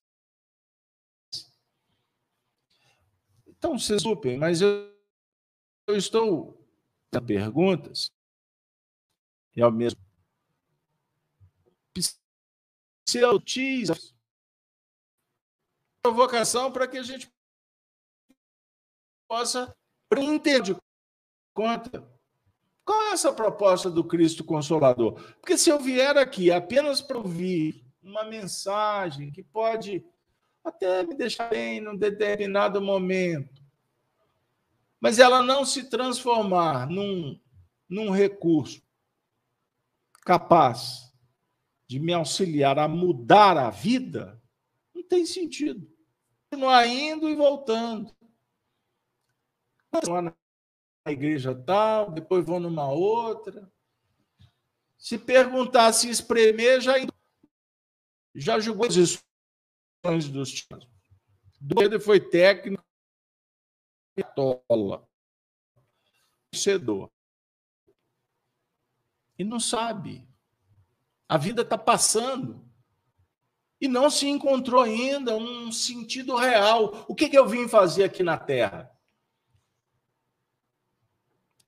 Então, 3.46 3.78
se 3.78 3.94
desculpem, 3.94 4.36
mas 4.36 4.60
eu, 4.60 4.94
eu 5.86 5.96
estou 5.96 6.62
fazendo 7.14 7.26
perguntas 7.26 8.12
e 9.56 9.62
ao 9.62 9.72
mesmo 9.72 9.98
se 13.08 13.24
utiliza 13.24 13.94
provocação 16.02 16.70
para 16.70 16.86
que 16.86 16.98
a 16.98 17.02
gente 17.02 17.31
possa 19.32 19.74
entender 20.14 20.60
de 20.60 20.76
conta 21.54 22.06
qual 22.84 23.00
é 23.04 23.12
essa 23.12 23.32
proposta 23.32 23.90
do 23.90 24.04
Cristo 24.04 24.44
Consolador? 24.44 25.14
Porque 25.40 25.56
se 25.56 25.70
eu 25.70 25.80
vier 25.80 26.18
aqui 26.18 26.50
apenas 26.50 27.00
para 27.00 27.16
ouvir 27.16 27.82
uma 28.02 28.24
mensagem 28.24 29.30
que 29.30 29.42
pode 29.42 30.04
até 30.62 31.02
me 31.02 31.14
deixar 31.14 31.48
bem 31.48 31.80
num 31.80 31.96
determinado 31.96 32.82
momento, 32.82 33.62
mas 35.00 35.18
ela 35.18 35.42
não 35.42 35.64
se 35.64 35.88
transformar 35.88 36.86
num, 36.86 37.40
num 37.88 38.10
recurso 38.10 38.82
capaz 40.26 41.10
de 41.86 41.98
me 41.98 42.12
auxiliar 42.12 42.78
a 42.78 42.86
mudar 42.86 43.56
a 43.56 43.70
vida, 43.70 44.38
não 44.94 45.02
tem 45.02 45.24
sentido. 45.24 45.90
Continuar 46.50 46.86
indo 46.86 47.30
e 47.30 47.34
voltando. 47.34 48.14
Continuar 49.92 50.22
na 50.22 51.12
igreja 51.12 51.54
tal, 51.54 52.10
depois 52.10 52.44
vou 52.44 52.58
numa 52.58 52.88
outra. 52.90 53.70
Se 54.96 55.18
perguntar 55.18 55.92
se 55.92 56.08
espremer, 56.08 56.80
já, 56.80 56.94
já 58.34 58.58
julgou 58.58 58.86
as 58.86 58.96
instruções 58.96 60.28
dos 60.28 60.50
tios. 60.50 60.88
Do 61.60 62.00
foi 62.00 62.20
técnico 62.20 62.82
tola. 64.34 65.08
Vencedor. 66.52 67.10
E 69.38 69.44
não 69.44 69.58
sabe. 69.58 70.28
A 71.28 71.36
vida 71.36 71.62
está 71.62 71.78
passando. 71.78 72.64
E 73.80 73.88
não 73.88 74.08
se 74.08 74.28
encontrou 74.28 74.82
ainda 74.82 75.34
um 75.36 75.72
sentido 75.72 76.36
real. 76.36 77.04
O 77.08 77.14
que, 77.14 77.28
que 77.28 77.36
eu 77.36 77.48
vim 77.48 77.68
fazer 77.68 78.04
aqui 78.04 78.22
na 78.22 78.38
Terra? 78.38 78.91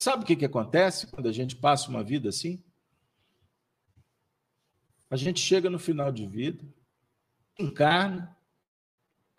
Sabe 0.05 0.23
o 0.23 0.27
que, 0.27 0.37
que 0.37 0.45
acontece 0.45 1.07
quando 1.07 1.31
a 1.31 1.33
gente 1.33 1.57
passa 1.57 1.89
uma 1.89 2.05
vida 2.05 2.29
assim? 2.29 2.63
A 5.09 5.17
gente 5.17 5.41
chega 5.41 5.71
no 5.71 5.79
final 5.79 6.13
de 6.13 6.27
vida, 6.27 6.63
encarna. 7.59 8.39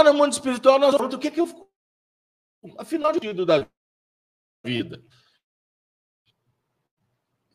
No 0.04 0.12
mundo 0.16 0.34
espiritual, 0.34 0.80
nós 0.80 0.92
vamos 0.92 1.14
o 1.14 1.20
que, 1.20 1.30
que 1.30 1.40
eu. 1.40 1.72
Afinal 2.80 3.12
de 3.12 3.20
vida 3.20 3.46
da 3.46 3.70
vida. 4.64 5.06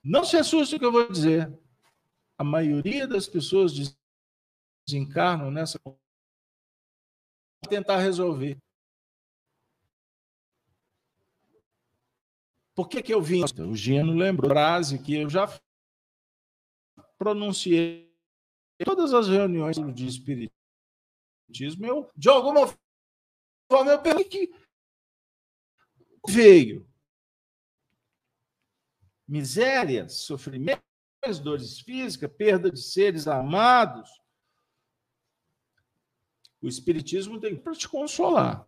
Não 0.04 0.22
se 0.22 0.36
assuste 0.36 0.76
o 0.76 0.78
que 0.78 0.84
eu 0.84 0.92
vou 0.92 1.10
dizer. 1.10 1.52
A 2.38 2.44
maioria 2.44 3.08
das 3.08 3.26
pessoas 3.26 3.72
desencarnam 4.86 5.50
nessa. 5.50 5.80
tentar 7.68 7.96
resolver. 7.96 8.56
Por 12.80 12.88
que, 12.88 13.02
que 13.02 13.12
eu 13.12 13.20
vim? 13.20 13.44
O 13.44 13.76
Gino 13.76 14.14
lembrou 14.14 14.48
frase 14.48 14.98
que 14.98 15.14
eu 15.14 15.28
já 15.28 15.46
pronunciei 17.18 18.10
em 18.80 18.84
todas 18.86 19.12
as 19.12 19.28
reuniões 19.28 19.76
de 19.94 20.06
espiritismo. 20.06 21.84
Eu, 21.84 22.10
de 22.16 22.30
alguma 22.30 22.74
forma, 23.70 23.90
eu 23.90 24.00
perguntei 24.00 24.46
que 24.46 24.54
veio 26.26 26.90
miséria, 29.28 30.08
sofrimento, 30.08 30.82
dores 31.42 31.80
físicas, 31.80 32.34
perda 32.34 32.70
de 32.70 32.80
seres 32.80 33.28
amados. 33.28 34.08
O 36.62 36.66
Espiritismo 36.66 37.38
tem 37.38 37.54
para 37.54 37.74
te 37.74 37.86
consolar. 37.86 38.64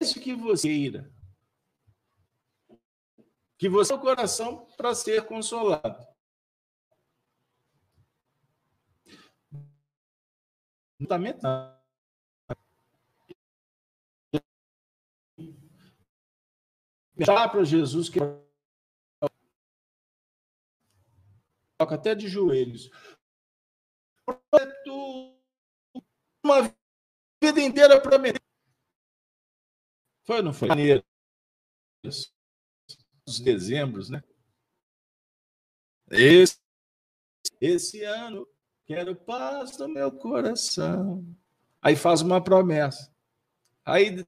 Isso 0.00 0.20
que 0.20 0.36
você 0.36 0.68
queira 0.68 1.19
que 3.60 3.68
você 3.68 3.92
o 3.92 4.00
coração 4.00 4.64
para 4.74 4.94
ser 4.94 5.26
consolado. 5.26 6.02
Fundamental. 10.96 11.78
Tá 17.18 17.26
Já 17.26 17.48
para 17.50 17.62
Jesus 17.62 18.08
que 18.08 18.18
toca 21.76 21.96
até 21.96 22.14
de 22.14 22.28
joelhos. 22.28 22.88
Uma 26.42 26.62
vida 27.42 27.60
inteira 27.60 28.00
prometeu. 28.00 28.40
Foi 30.24 30.36
ou 30.38 30.42
não 30.44 30.54
foi? 30.54 30.68
Dos 33.30 33.40
dezembros, 33.40 34.10
né? 34.10 34.22
Esse, 36.10 36.58
esse 37.60 38.02
ano 38.02 38.46
quero 38.84 39.14
paz 39.14 39.78
no 39.78 39.88
meu 39.88 40.10
coração. 40.10 41.24
Aí 41.80 41.94
faz 41.94 42.20
uma 42.20 42.42
promessa. 42.42 43.12
Aí, 43.84 44.26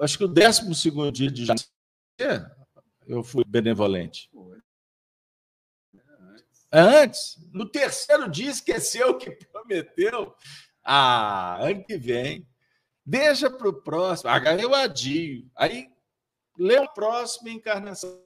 acho 0.00 0.16
que 0.16 0.24
o 0.24 0.28
décimo 0.28 0.74
segundo 0.74 1.10
dia 1.10 1.30
de 1.30 1.44
janeiro, 1.44 2.50
eu 3.06 3.22
fui 3.22 3.44
benevolente. 3.44 4.30
Antes, 6.72 7.36
no 7.52 7.68
terceiro 7.68 8.30
dia, 8.30 8.50
esqueceu 8.50 9.10
o 9.10 9.18
que 9.18 9.32
prometeu. 9.46 10.34
Ah, 10.84 11.58
ano 11.60 11.84
que 11.84 11.98
vem. 11.98 12.46
Deixa 13.04 13.50
para 13.50 13.68
o 13.68 13.82
próximo. 13.82 14.30
Agora 14.30 14.62
eu 14.62 14.72
adio. 14.72 15.50
Aí 15.56 15.89
Lê 16.60 16.78
o 16.78 16.92
próximo 16.92 17.48
encarnação. 17.48 18.22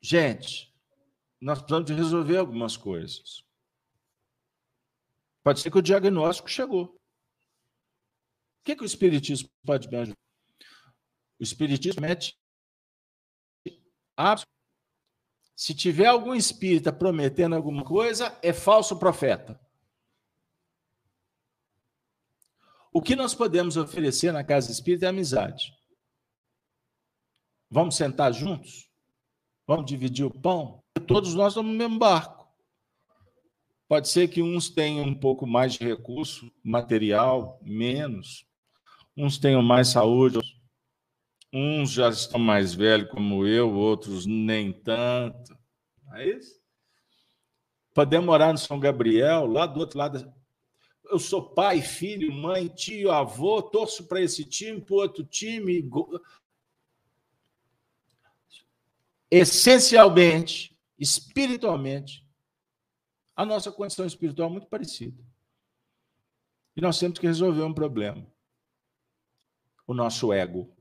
Gente, 0.00 0.74
nós 1.40 1.60
precisamos 1.60 1.90
resolver 1.90 2.38
algumas 2.38 2.76
coisas. 2.76 3.44
Pode 5.44 5.60
ser 5.60 5.70
que 5.70 5.78
o 5.78 5.82
diagnóstico 5.82 6.50
chegou. 6.50 6.86
O 6.86 6.98
que, 8.64 8.74
que 8.74 8.82
o 8.82 8.84
Espiritismo 8.84 9.48
pode 9.64 9.88
me 9.88 9.96
ajudar? 9.96 10.18
O 11.38 11.42
Espiritismo 11.44 12.02
mete. 12.02 12.36
Se 15.54 15.72
tiver 15.72 16.06
algum 16.06 16.34
espírita 16.34 16.92
prometendo 16.92 17.54
alguma 17.54 17.84
coisa, 17.84 18.36
é 18.42 18.52
falso 18.52 18.98
profeta. 18.98 19.67
O 22.92 23.02
que 23.02 23.14
nós 23.14 23.34
podemos 23.34 23.76
oferecer 23.76 24.32
na 24.32 24.42
casa 24.42 24.72
espírita 24.72 25.06
é 25.06 25.08
amizade. 25.08 25.72
Vamos 27.70 27.96
sentar 27.96 28.32
juntos? 28.32 28.88
Vamos 29.66 29.86
dividir 29.86 30.24
o 30.24 30.30
pão? 30.30 30.82
Todos 31.06 31.34
nós 31.34 31.52
estamos 31.52 31.70
no 31.70 31.78
mesmo 31.78 31.98
barco. 31.98 32.48
Pode 33.86 34.08
ser 34.08 34.28
que 34.28 34.42
uns 34.42 34.70
tenham 34.70 35.06
um 35.06 35.14
pouco 35.14 35.46
mais 35.46 35.74
de 35.74 35.84
recurso 35.84 36.50
material, 36.62 37.58
menos. 37.62 38.46
Uns 39.16 39.38
tenham 39.38 39.62
mais 39.62 39.88
saúde. 39.88 40.38
Uns 41.52 41.90
já 41.90 42.08
estão 42.08 42.38
mais 42.38 42.74
velhos 42.74 43.10
como 43.10 43.46
eu, 43.46 43.74
outros 43.74 44.26
nem 44.26 44.72
tanto. 44.72 45.56
É 46.14 46.28
isso? 46.28 46.58
Podemos 47.94 48.26
morar 48.26 48.52
no 48.52 48.58
São 48.58 48.78
Gabriel, 48.78 49.46
lá 49.46 49.66
do 49.66 49.80
outro 49.80 49.98
lado. 49.98 50.37
Eu 51.10 51.18
sou 51.18 51.42
pai, 51.50 51.80
filho, 51.80 52.32
mãe, 52.32 52.68
tio, 52.68 53.10
avô, 53.10 53.62
torço 53.62 54.04
para 54.04 54.20
esse 54.20 54.44
time, 54.44 54.80
para 54.80 54.96
outro 54.96 55.24
time. 55.24 55.88
Essencialmente, 59.30 60.76
espiritualmente, 60.98 62.26
a 63.34 63.44
nossa 63.46 63.70
condição 63.70 64.04
espiritual 64.04 64.48
é 64.48 64.52
muito 64.52 64.66
parecida. 64.66 65.22
E 66.76 66.80
nós 66.80 66.98
temos 66.98 67.18
que 67.18 67.26
resolver 67.26 67.62
um 67.62 67.74
problema: 67.74 68.26
o 69.86 69.94
nosso 69.94 70.32
ego. 70.32 70.74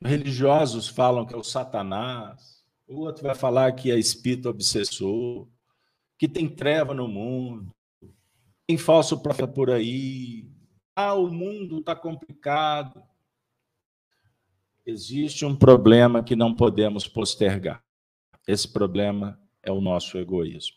Religiosos 0.00 0.88
falam 0.88 1.26
que 1.26 1.34
é 1.34 1.36
o 1.36 1.42
Satanás, 1.42 2.64
o 2.86 3.00
outro 3.00 3.22
vai 3.22 3.34
falar 3.34 3.72
que 3.72 3.90
é 3.90 3.98
espírito 3.98 4.48
obsessor, 4.48 5.48
que 6.18 6.28
tem 6.28 6.48
treva 6.48 6.94
no 6.94 7.06
mundo, 7.06 7.74
tem 8.66 8.76
falso 8.76 9.20
profeta 9.22 9.52
por 9.52 9.70
aí. 9.70 10.48
Ah, 10.94 11.14
o 11.14 11.30
mundo 11.30 11.78
está 11.78 11.94
complicado. 11.94 13.02
Existe 14.84 15.44
um 15.44 15.54
problema 15.54 16.22
que 16.22 16.34
não 16.34 16.54
podemos 16.54 17.06
postergar. 17.06 17.84
Esse 18.46 18.72
problema 18.72 19.40
é 19.62 19.70
o 19.70 19.80
nosso 19.80 20.16
egoísmo. 20.18 20.76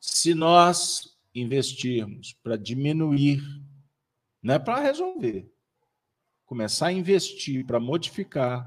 Se 0.00 0.34
nós 0.34 1.16
investirmos 1.34 2.32
para 2.42 2.56
diminuir, 2.56 3.42
não 4.42 4.54
é 4.54 4.58
para 4.58 4.80
resolver, 4.80 5.50
começar 6.44 6.88
a 6.88 6.92
investir 6.92 7.64
para 7.64 7.78
modificar 7.78 8.66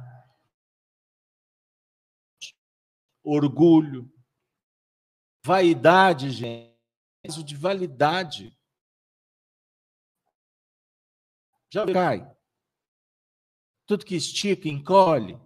orgulho, 3.23 4.09
vaidade, 5.45 6.31
gente, 6.31 7.43
de 7.43 7.55
validade. 7.55 8.57
Já 11.71 11.85
cai. 11.85 12.35
Tudo 13.85 14.03
que 14.03 14.15
estica, 14.15 14.67
encolhe. 14.67 15.39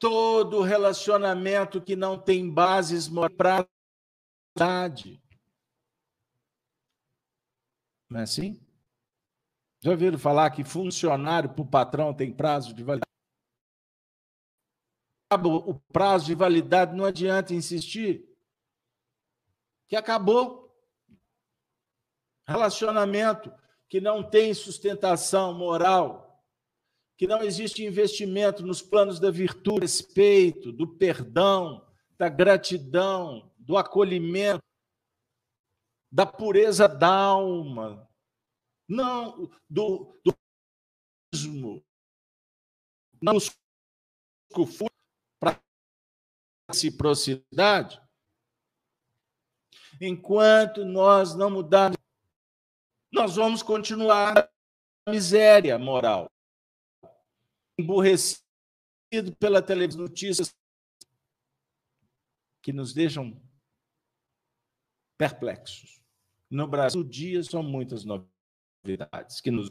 Todo 0.00 0.62
relacionamento 0.62 1.80
que 1.80 1.94
não 1.94 2.18
tem 2.18 2.52
bases 2.52 3.08
morais 3.08 3.68
não 8.10 8.18
é 8.18 8.22
assim? 8.24 8.60
Já 9.80 9.92
ouviram 9.92 10.18
falar 10.18 10.50
que 10.50 10.64
funcionário 10.64 11.50
para 11.50 11.62
o 11.62 11.66
patrão 11.66 12.12
tem 12.12 12.32
prazo 12.32 12.74
de 12.74 12.82
validade? 12.82 13.13
O 15.32 15.74
prazo 15.92 16.26
de 16.26 16.34
validade 16.34 16.94
não 16.94 17.04
adianta 17.04 17.54
insistir, 17.54 18.24
que 19.88 19.96
acabou. 19.96 20.64
Relacionamento 22.46 23.52
que 23.88 24.00
não 24.00 24.22
tem 24.22 24.52
sustentação 24.52 25.54
moral, 25.54 26.44
que 27.16 27.26
não 27.26 27.42
existe 27.42 27.84
investimento 27.84 28.64
nos 28.64 28.82
planos 28.82 29.18
da 29.18 29.30
virtude, 29.30 29.80
respeito, 29.80 30.72
do 30.72 30.86
perdão, 30.86 31.86
da 32.18 32.28
gratidão, 32.28 33.50
do 33.56 33.76
acolhimento, 33.76 34.62
da 36.12 36.26
pureza 36.26 36.86
da 36.86 37.12
alma, 37.12 38.08
não 38.88 39.50
do, 39.68 40.14
do 40.24 40.34
não 43.20 43.38
para 44.50 44.93
reciprocidade. 46.68 48.00
Enquanto 50.00 50.84
nós 50.84 51.34
não 51.34 51.50
mudarmos, 51.50 51.98
nós 53.12 53.36
vamos 53.36 53.62
continuar 53.62 54.34
na 55.06 55.12
miséria 55.12 55.78
moral, 55.78 56.30
emburrecido 57.78 58.42
pela 59.38 59.62
televisão 59.62 60.02
notícias 60.02 60.54
que 62.60 62.72
nos 62.72 62.92
deixam 62.92 63.40
perplexos. 65.16 66.00
No 66.50 66.66
Brasil, 66.66 67.00
o 67.00 67.04
dia 67.04 67.42
são 67.42 67.62
muitas 67.62 68.04
novidades 68.04 69.40
que 69.40 69.50
nos 69.50 69.68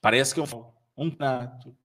Parece 0.00 0.34
que 0.34 0.40
é 0.40 0.42
um, 0.42 0.72
um 0.96 1.10
de 1.10 1.76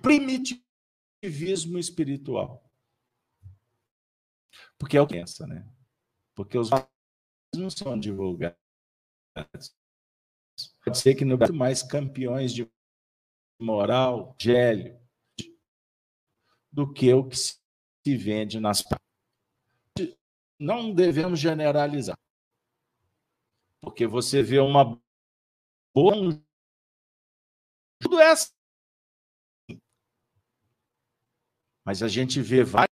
primitivismo 0.00 1.78
espiritual. 1.78 2.62
Porque 4.78 4.96
é 4.96 5.00
o 5.00 5.06
que 5.06 5.14
pensa, 5.14 5.46
né? 5.46 5.66
Porque 6.34 6.58
os 6.58 6.70
não 7.54 7.70
são 7.70 7.98
divulgados. 7.98 8.58
Pode 10.84 10.98
ser 10.98 11.14
que 11.14 11.24
no 11.24 11.36
Brasil 11.36 11.54
mais 11.54 11.82
campeões 11.82 12.52
de 12.52 12.70
moral, 13.60 14.34
gélio, 14.40 15.00
do 16.70 16.92
que 16.92 17.12
o 17.12 17.26
que 17.26 17.36
se 17.36 17.60
vende 18.04 18.60
nas 18.60 18.82
não 20.58 20.94
devemos 20.94 21.38
generalizar. 21.38 22.18
Porque 23.80 24.06
você 24.06 24.42
vê 24.42 24.58
uma 24.58 25.00
boa. 25.94 26.14
Tudo 28.00 28.18
é 28.20 28.30
assim. 28.30 28.52
Mas 31.86 32.02
a 32.02 32.08
gente 32.08 32.42
vê 32.42 32.64
várias 32.64 32.90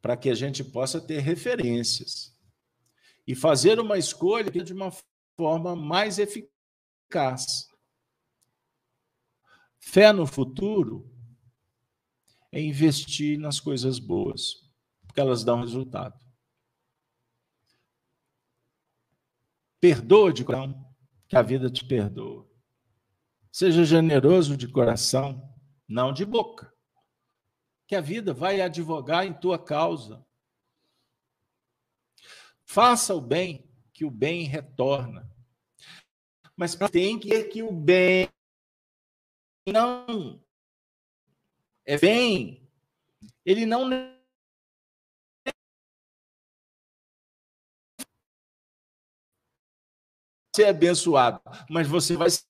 para 0.00 0.16
que 0.16 0.30
a 0.30 0.34
gente 0.34 0.64
possa 0.64 0.98
ter 0.98 1.18
referências 1.18 2.34
e 3.26 3.34
fazer 3.34 3.78
uma 3.78 3.98
escolha 3.98 4.50
de 4.50 4.72
uma 4.72 4.90
forma 5.36 5.76
mais 5.76 6.18
eficaz. 6.18 7.68
Fé 9.78 10.14
no 10.14 10.26
futuro 10.26 11.14
é 12.50 12.58
investir 12.58 13.38
nas 13.38 13.60
coisas 13.60 13.98
boas, 13.98 14.54
porque 15.06 15.20
elas 15.20 15.44
dão 15.44 15.60
resultado. 15.60 16.18
Perdoa 19.78 20.32
de 20.32 20.42
coração, 20.42 20.90
que 21.28 21.36
a 21.36 21.42
vida 21.42 21.68
te 21.68 21.84
perdoa. 21.84 22.50
Seja 23.52 23.84
generoso 23.84 24.56
de 24.56 24.66
coração, 24.66 25.54
não 25.86 26.14
de 26.14 26.24
boca. 26.24 26.79
Que 27.90 27.96
a 27.96 28.00
vida 28.00 28.32
vai 28.32 28.60
advogar 28.60 29.26
em 29.26 29.34
tua 29.34 29.58
causa. 29.58 30.24
Faça 32.64 33.16
o 33.16 33.20
bem, 33.20 33.68
que 33.92 34.04
o 34.04 34.10
bem 34.12 34.44
retorna. 34.44 35.28
Mas 36.56 36.76
tem 36.92 37.18
que 37.18 37.30
ver 37.30 37.48
que 37.48 37.64
o 37.64 37.72
bem 37.72 38.28
não 39.66 40.40
é 41.84 41.98
bem. 41.98 42.64
Ele 43.44 43.66
não 43.66 43.90
ser 50.54 50.66
abençoado, 50.66 51.42
mas 51.68 51.88
você 51.88 52.16
vai 52.16 52.30
ser 52.30 52.46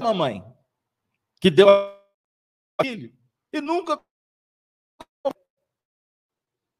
uma 0.00 0.14
mãe 0.14 0.56
que 1.40 1.50
deu 1.50 1.66
filho 2.80 3.23
e 3.54 3.60
nunca 3.60 4.02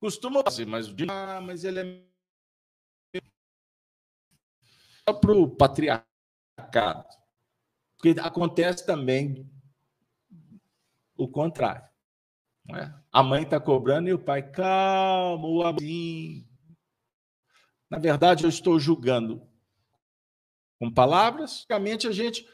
costuma 0.01 0.43
fazer, 0.43 0.67
mas 0.67 0.89
ah, 1.09 1.41
mas 1.41 1.65
ele 1.65 1.81
é 5.07 5.13
para 5.13 5.33
o 5.33 5.49
patriarcado, 5.49 7.09
porque 7.97 8.21
acontece 8.21 8.85
também 8.85 9.49
o 11.17 11.29
contrário. 11.29 11.89
É? 12.71 12.93
A 13.13 13.23
mãe 13.23 13.43
está 13.43 13.61
cobrando 13.61 14.09
e 14.09 14.13
o 14.13 14.19
pai, 14.19 14.51
calma, 14.51 15.47
o 15.47 15.63
amorzinho. 15.63 16.49
Na 17.91 17.99
verdade, 17.99 18.45
eu 18.45 18.49
estou 18.49 18.81
julgando 18.81 19.47
com 20.79 20.93
palavras, 20.93 21.51
basicamente 21.51 22.09
a 22.09 22.13
gente 22.13 22.49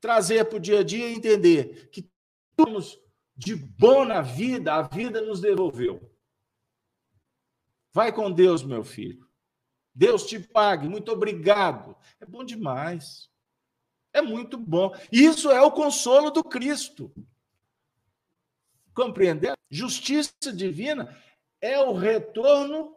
trazer 0.00 0.46
para 0.46 0.56
o 0.56 0.60
dia 0.60 0.80
a 0.80 0.82
dia 0.82 1.08
e 1.08 1.14
entender 1.14 1.88
que 1.90 2.10
temos 2.56 2.98
de 3.36 3.54
bom 3.54 4.04
na 4.04 4.20
vida, 4.20 4.74
a 4.74 4.82
vida 4.82 5.20
nos 5.20 5.40
devolveu. 5.40 6.10
Vai 7.92 8.12
com 8.12 8.30
Deus, 8.30 8.62
meu 8.62 8.84
filho. 8.84 9.28
Deus 9.94 10.24
te 10.26 10.38
pague. 10.38 10.88
Muito 10.88 11.12
obrigado. 11.12 11.96
É 12.20 12.26
bom 12.26 12.42
demais. 12.42 13.30
É 14.12 14.22
muito 14.22 14.56
bom. 14.56 14.94
Isso 15.10 15.50
é 15.50 15.60
o 15.60 15.70
consolo 15.70 16.30
do 16.30 16.42
Cristo. 16.42 17.12
Compreender? 18.94 19.54
Justiça 19.70 20.52
divina 20.54 21.16
é 21.60 21.78
o 21.78 21.92
retorno 21.92 22.96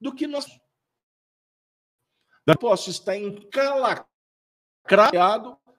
do 0.00 0.14
que 0.14 0.26
nós. 0.26 0.46
Eu 2.46 2.58
posso 2.58 2.90
estar 2.90 3.16
encalacrado, 3.16 4.06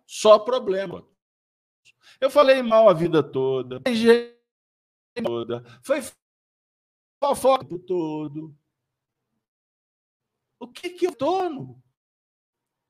só 0.05 0.39
problema. 0.39 1.07
Eu 2.25 2.31
falei 2.31 2.63
mal 2.63 2.89
a 2.89 2.93
vida 2.93 3.21
toda, 3.21 3.79
toda, 5.23 5.63
foi 5.83 5.99
fofoca 7.23 7.75
o 7.75 7.77
todo. 7.77 8.57
O 10.59 10.67
que 10.67 10.89
que 10.89 11.05
eu 11.05 11.15
torno? 11.15 11.79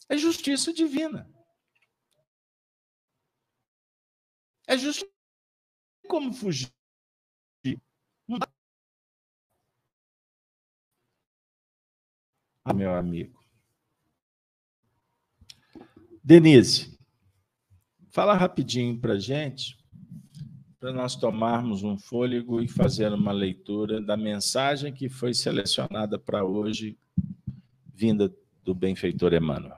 É 0.07 0.15
justiça 0.15 0.71
divina. 0.71 1.29
É 4.67 4.77
justiça. 4.77 5.11
Como 6.07 6.33
fugir? 6.33 6.71
Ah, 12.63 12.73
meu 12.73 12.95
amigo. 12.95 13.43
Denise, 16.23 16.94
fala 18.16 18.34
rapidinho 18.34 18.97
para 18.97 19.20
gente, 19.20 19.78
para 20.80 20.93
nós 20.93 21.18
tomarmos 21.18 21.84
um 21.84 21.97
fôlego 21.97 22.61
e 22.61 22.68
fazer 22.68 23.11
uma 23.11 23.34
leitura 23.34 24.01
da 24.01 24.16
mensagem 24.16 24.93
que 24.93 25.09
foi 25.09 25.34
selecionada 25.34 26.18
para 26.18 26.45
hoje, 26.45 26.97
vinda 27.93 28.34
do 28.63 28.74
benfeitor 28.74 29.34
Emmanuel. 29.34 29.76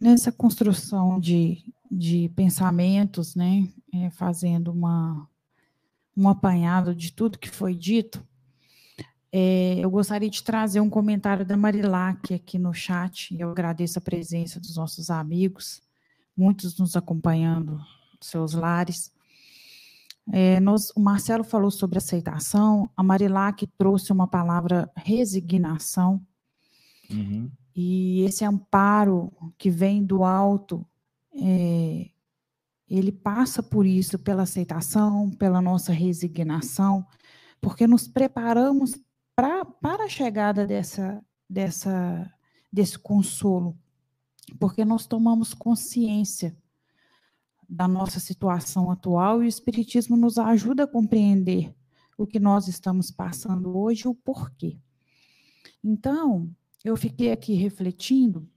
Nessa 0.00 0.30
construção 0.30 1.18
de, 1.18 1.64
de 1.90 2.28
pensamentos, 2.36 3.34
né, 3.34 3.68
é, 3.92 4.10
fazendo 4.10 4.70
uma, 4.70 5.28
um 6.16 6.28
apanhado 6.28 6.94
de 6.94 7.12
tudo 7.12 7.36
que 7.36 7.50
foi 7.50 7.74
dito, 7.74 8.24
é, 9.32 9.80
eu 9.80 9.90
gostaria 9.90 10.30
de 10.30 10.44
trazer 10.44 10.78
um 10.78 10.88
comentário 10.88 11.44
da 11.44 11.56
Marilac 11.56 12.32
aqui 12.32 12.60
no 12.60 12.72
chat. 12.72 13.36
Eu 13.36 13.50
agradeço 13.50 13.98
a 13.98 14.02
presença 14.02 14.60
dos 14.60 14.76
nossos 14.76 15.10
amigos, 15.10 15.82
muitos 16.38 16.78
nos 16.78 16.96
acompanhando 16.96 17.80
seus 18.20 18.54
lares. 18.54 19.12
É, 20.30 20.60
nós, 20.60 20.90
o 20.94 21.00
Marcelo 21.00 21.42
falou 21.42 21.70
sobre 21.70 21.98
aceitação, 21.98 22.88
a 22.96 23.02
Marilac 23.02 23.66
trouxe 23.78 24.12
uma 24.12 24.28
palavra 24.28 24.90
resignação. 24.94 26.24
Uhum. 27.10 27.50
E 27.74 28.22
esse 28.22 28.44
amparo 28.44 29.32
que 29.56 29.70
vem 29.70 30.04
do 30.04 30.22
alto, 30.22 30.86
é, 31.34 32.10
ele 32.88 33.10
passa 33.10 33.62
por 33.62 33.86
isso, 33.86 34.18
pela 34.18 34.42
aceitação, 34.42 35.30
pela 35.30 35.60
nossa 35.60 35.92
resignação, 35.92 37.06
porque 37.60 37.86
nos 37.86 38.06
preparamos 38.06 38.98
pra, 39.34 39.64
para 39.64 40.04
a 40.04 40.08
chegada 40.08 40.66
dessa, 40.66 41.22
dessa, 41.48 42.30
desse 42.72 42.98
consolo, 42.98 43.76
porque 44.54 44.84
nós 44.84 45.06
tomamos 45.06 45.54
consciência 45.54 46.56
da 47.68 47.86
nossa 47.86 48.18
situação 48.18 48.90
atual 48.90 49.42
e 49.42 49.46
o 49.46 49.48
Espiritismo 49.48 50.16
nos 50.16 50.38
ajuda 50.38 50.84
a 50.84 50.86
compreender 50.86 51.74
o 52.16 52.26
que 52.26 52.40
nós 52.40 52.66
estamos 52.66 53.10
passando 53.10 53.76
hoje 53.76 54.04
e 54.04 54.08
o 54.08 54.14
porquê. 54.14 54.78
Então, 55.84 56.50
eu 56.84 56.96
fiquei 56.96 57.30
aqui 57.30 57.54
refletindo 57.54 58.48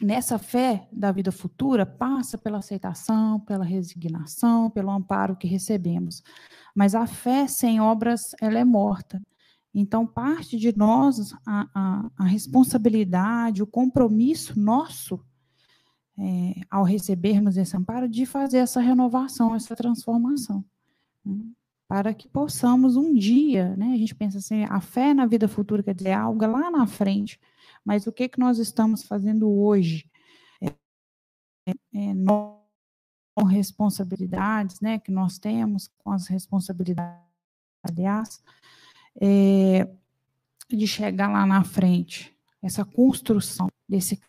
nessa 0.00 0.38
fé 0.38 0.88
da 0.92 1.12
vida 1.12 1.30
futura 1.30 1.84
passa 1.84 2.38
pela 2.38 2.58
aceitação, 2.58 3.40
pela 3.40 3.64
resignação, 3.64 4.70
pelo 4.70 4.90
amparo 4.90 5.36
que 5.36 5.46
recebemos. 5.46 6.22
Mas 6.74 6.94
a 6.94 7.06
fé 7.06 7.46
sem 7.46 7.80
obras, 7.80 8.34
ela 8.40 8.58
é 8.58 8.64
morta. 8.64 9.20
Então, 9.74 10.06
parte 10.06 10.56
de 10.56 10.76
nós, 10.76 11.34
a, 11.44 11.68
a, 11.74 12.10
a 12.16 12.24
responsabilidade, 12.24 13.62
o 13.62 13.66
compromisso 13.66 14.58
nosso, 14.58 15.20
é, 16.16 16.60
ao 16.70 16.84
recebermos 16.84 17.56
esse 17.56 17.76
amparo, 17.76 18.08
de 18.08 18.24
fazer 18.24 18.58
essa 18.58 18.80
renovação, 18.80 19.52
essa 19.52 19.74
transformação. 19.74 20.64
Né? 21.24 21.44
Para 21.88 22.14
que 22.14 22.28
possamos 22.28 22.96
um 22.96 23.12
dia, 23.12 23.76
né, 23.76 23.92
a 23.92 23.96
gente 23.96 24.14
pensa 24.14 24.38
assim, 24.38 24.64
a 24.64 24.80
fé 24.80 25.12
na 25.12 25.26
vida 25.26 25.48
futura 25.48 25.82
quer 25.82 25.94
dizer 25.94 26.12
algo 26.12 26.46
lá 26.46 26.70
na 26.70 26.86
frente, 26.86 27.40
mas 27.84 28.06
o 28.06 28.12
que, 28.12 28.28
que 28.28 28.38
nós 28.38 28.58
estamos 28.58 29.02
fazendo 29.02 29.50
hoje? 29.50 30.08
É, 30.62 30.70
é, 31.66 31.72
é 31.94 32.14
com 33.36 33.42
responsabilidades, 33.44 34.80
né, 34.80 35.00
que 35.00 35.10
nós 35.10 35.38
temos, 35.38 35.90
com 35.98 36.12
as 36.12 36.28
responsabilidades, 36.28 37.20
aliás, 37.82 38.40
é, 39.20 39.88
de 40.70 40.86
chegar 40.86 41.30
lá 41.30 41.46
na 41.46 41.62
frente, 41.64 42.34
essa 42.62 42.84
construção 42.84 43.68
desse 43.88 44.20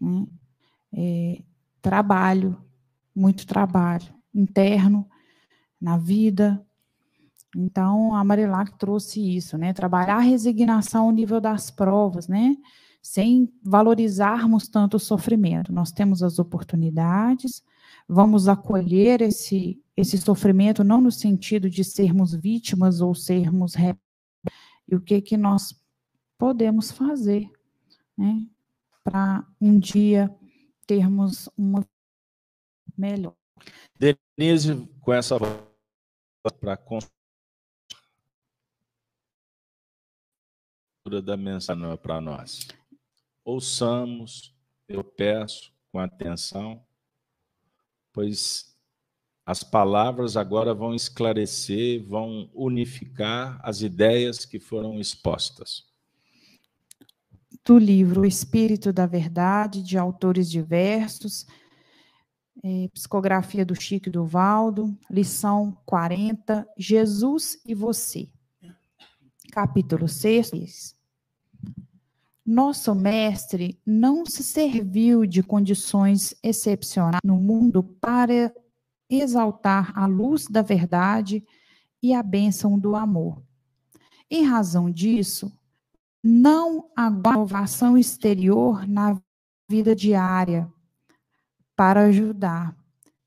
né, 0.00 0.26
é, 0.92 1.42
trabalho, 1.82 2.56
muito 3.14 3.46
trabalho 3.46 4.14
interno 4.34 5.08
na 5.80 5.96
vida. 5.96 6.64
Então, 7.56 8.14
a 8.14 8.22
Marilac 8.22 8.78
trouxe 8.78 9.36
isso, 9.36 9.58
né? 9.58 9.72
Trabalhar 9.72 10.16
a 10.16 10.20
resignação 10.20 11.06
ao 11.06 11.12
nível 11.12 11.40
das 11.40 11.70
provas, 11.70 12.28
né? 12.28 12.56
Sem 13.02 13.52
valorizarmos 13.62 14.68
tanto 14.68 14.96
o 14.96 15.00
sofrimento. 15.00 15.72
Nós 15.72 15.90
temos 15.90 16.22
as 16.22 16.38
oportunidades, 16.38 17.62
vamos 18.08 18.46
acolher 18.46 19.20
esse, 19.20 19.80
esse 20.00 20.18
sofrimento, 20.18 20.82
não 20.82 21.00
no 21.00 21.10
sentido 21.10 21.68
de 21.68 21.84
sermos 21.84 22.34
vítimas 22.34 23.00
ou 23.00 23.14
sermos. 23.14 23.74
E 24.88 24.94
o 24.94 25.00
que, 25.00 25.20
que 25.20 25.36
nós 25.36 25.74
podemos 26.38 26.90
fazer 26.90 27.50
né, 28.16 28.46
para 29.04 29.46
um 29.60 29.78
dia 29.78 30.34
termos 30.86 31.48
uma 31.56 31.86
melhor. 32.96 33.34
Denise, 33.96 34.88
com 35.00 35.12
essa 35.12 35.36
para 36.58 36.78
da 41.22 41.36
mensagem 41.36 41.96
para 41.96 42.20
nós. 42.20 42.66
Ouçamos, 43.44 44.54
eu 44.88 45.02
peço 45.02 45.72
com 45.90 45.98
atenção 45.98 46.84
pois 48.12 48.69
as 49.50 49.64
palavras 49.64 50.36
agora 50.36 50.72
vão 50.72 50.94
esclarecer, 50.94 52.06
vão 52.06 52.48
unificar 52.54 53.60
as 53.64 53.82
ideias 53.82 54.44
que 54.44 54.60
foram 54.60 55.00
expostas. 55.00 55.86
Do 57.64 57.76
livro 57.76 58.24
Espírito 58.24 58.92
da 58.92 59.06
Verdade, 59.06 59.82
de 59.82 59.98
autores 59.98 60.48
diversos, 60.48 61.48
é, 62.62 62.86
psicografia 62.94 63.64
do 63.64 63.74
Chico 63.74 64.08
do 64.08 64.24
Valdo, 64.24 64.96
lição 65.10 65.76
40, 65.84 66.64
Jesus 66.78 67.60
e 67.66 67.74
você. 67.74 68.28
Capítulo 69.50 70.06
6, 70.06 70.94
nosso 72.46 72.94
mestre 72.94 73.76
não 73.84 74.24
se 74.24 74.44
serviu 74.44 75.26
de 75.26 75.42
condições 75.42 76.36
excepcionais 76.40 77.20
no 77.24 77.34
mundo 77.34 77.82
para 77.82 78.54
exaltar 79.10 79.92
a 79.98 80.06
luz 80.06 80.46
da 80.46 80.62
verdade 80.62 81.44
e 82.02 82.14
a 82.14 82.22
bênção 82.22 82.78
do 82.78 82.94
amor. 82.94 83.42
Em 84.30 84.44
razão 84.44 84.90
disso, 84.90 85.52
não 86.22 86.90
há 86.96 87.08
inovação 87.08 87.98
exterior 87.98 88.86
na 88.86 89.20
vida 89.68 89.94
diária 89.94 90.70
para 91.74 92.02
ajudar. 92.02 92.76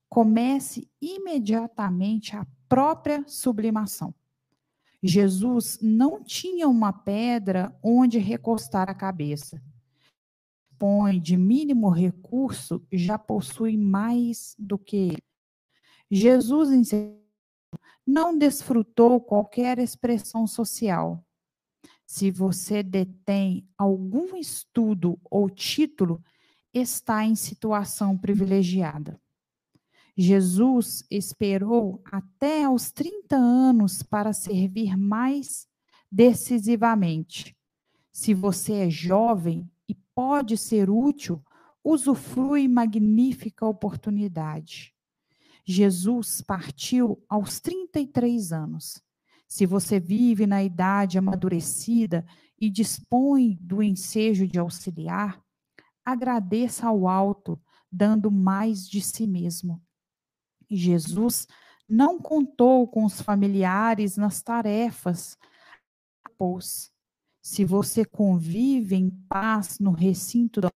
Comece 0.08 0.88
imediatamente 1.02 2.36
a 2.36 2.46
própria 2.70 3.24
sublimação. 3.28 4.14
Jesus 5.02 5.80
não 5.82 6.24
tinha 6.24 6.68
uma 6.70 6.94
pedra 6.94 7.78
onde 7.84 8.20
recostar 8.20 8.90
a 8.90 8.94
cabeça. 8.94 9.62
Põe 10.78 11.20
de 11.20 11.36
mínimo 11.36 11.90
recurso, 11.90 12.86
já 12.92 13.18
possui 13.18 13.76
mais 13.76 14.56
do 14.58 14.78
que 14.78 14.96
ele. 14.96 15.33
Jesus 16.16 16.70
não 18.06 18.38
desfrutou 18.38 19.20
qualquer 19.20 19.80
expressão 19.80 20.46
social. 20.46 21.26
Se 22.06 22.30
você 22.30 22.84
detém 22.84 23.68
algum 23.76 24.38
estudo 24.38 25.20
ou 25.24 25.50
título, 25.50 26.24
está 26.72 27.26
em 27.26 27.34
situação 27.34 28.16
privilegiada. 28.16 29.20
Jesus 30.16 31.04
esperou 31.10 32.00
até 32.06 32.66
aos 32.66 32.92
30 32.92 33.36
anos 33.36 34.04
para 34.04 34.34
servir 34.34 34.96
mais 34.96 35.68
decisivamente. 36.12 37.58
Se 38.12 38.36
você 38.36 38.74
é 38.74 38.90
jovem 38.92 39.68
e 39.90 39.96
pode 40.14 40.58
ser 40.58 40.92
útil, 40.92 41.44
usufrui 41.84 42.68
magnífica 42.68 43.66
oportunidade. 43.66 44.93
Jesus 45.66 46.42
partiu 46.42 47.24
aos 47.30 47.60
33 47.60 48.52
anos. 48.52 49.02
Se 49.48 49.66
você 49.66 50.00
vive 50.00 50.46
na 50.46 50.64
idade 50.64 51.18
amadurecida 51.18 52.26
e 52.60 52.70
dispõe 52.70 53.58
do 53.62 53.82
ensejo 53.82 54.48
de 54.48 54.60
auxiliar, 54.60 55.42
agradeça 56.04 56.88
ao 56.88 57.08
alto, 57.08 57.62
dando 57.92 58.32
mais 58.32 58.88
de 58.90 59.02
si 59.02 59.28
mesmo. 59.28 59.82
Jesus 60.70 61.48
não 61.88 62.20
contou 62.20 62.88
com 62.88 63.06
os 63.06 63.22
familiares 63.22 64.18
nas 64.18 64.42
tarefas, 64.42 65.38
pois 66.38 66.92
se 67.42 67.64
você 67.64 68.04
convive 68.06 68.96
em 68.96 69.10
paz 69.10 69.78
no 69.80 69.92
recinto 69.92 70.62
do 70.62 70.70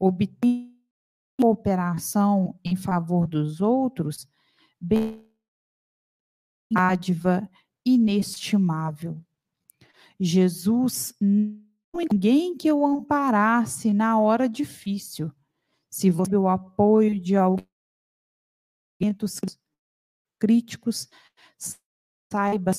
obtém 0.00 0.77
cooperação 1.40 2.58
em 2.64 2.76
favor 2.76 3.26
dos 3.26 3.60
outros, 3.60 4.28
bem 4.80 5.24
dádiva 6.72 7.48
inestimável. 7.86 9.22
Jesus 10.20 11.14
não 11.20 11.68
ninguém 12.12 12.56
que 12.56 12.70
o 12.70 12.86
amparasse 12.86 13.92
na 13.92 14.18
hora 14.18 14.48
difícil. 14.48 15.32
Se 15.90 16.10
você 16.10 16.36
o 16.36 16.48
apoio 16.48 17.18
de 17.18 17.36
alguém 17.36 17.66
críticos, 20.38 21.08
saiba 22.30 22.72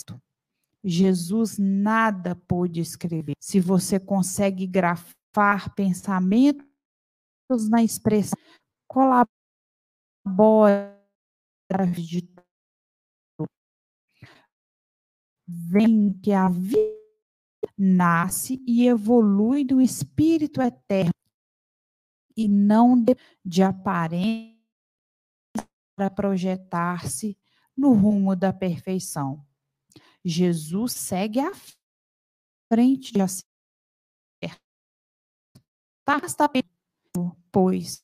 Jesus 0.83 1.57
nada 1.57 2.35
pôde 2.35 2.79
escrever. 2.79 3.33
Se 3.39 3.59
você 3.59 3.99
consegue 3.99 4.65
grafar 4.65 5.73
pensamentos 5.75 6.68
na 7.69 7.83
expressão, 7.83 8.37
colabora 8.87 9.29
de 11.95 12.29
vem 15.47 16.13
que 16.21 16.31
a 16.31 16.47
vida 16.47 16.77
nasce 17.75 18.63
e 18.67 18.87
evolui 18.87 19.63
do 19.63 19.81
espírito 19.81 20.61
eterno 20.61 21.11
e 22.37 22.47
não 22.47 23.01
de, 23.01 23.15
de 23.43 23.63
aparência 23.63 24.59
para 25.95 26.11
projetar-se 26.11 27.35
no 27.75 27.93
rumo 27.93 28.35
da 28.35 28.53
perfeição. 28.53 29.43
Jesus 30.23 30.93
segue 30.93 31.39
à 31.39 31.51
frente 32.71 33.11
de 33.11 33.21
acertar, 33.21 33.49
pois 37.51 38.03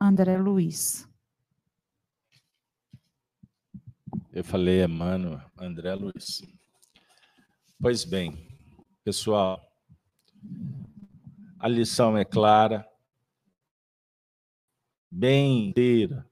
André 0.00 0.38
Luiz. 0.38 1.08
Eu 4.32 4.44
falei 4.44 4.82
Emmanuel, 4.82 5.40
André 5.58 5.94
Luiz. 5.94 6.40
Pois 7.78 8.04
bem, 8.04 8.48
pessoal, 9.04 9.60
a 11.58 11.68
lição 11.68 12.16
é 12.16 12.24
clara, 12.24 12.88
bem 15.10 15.68
inteira, 15.68 16.26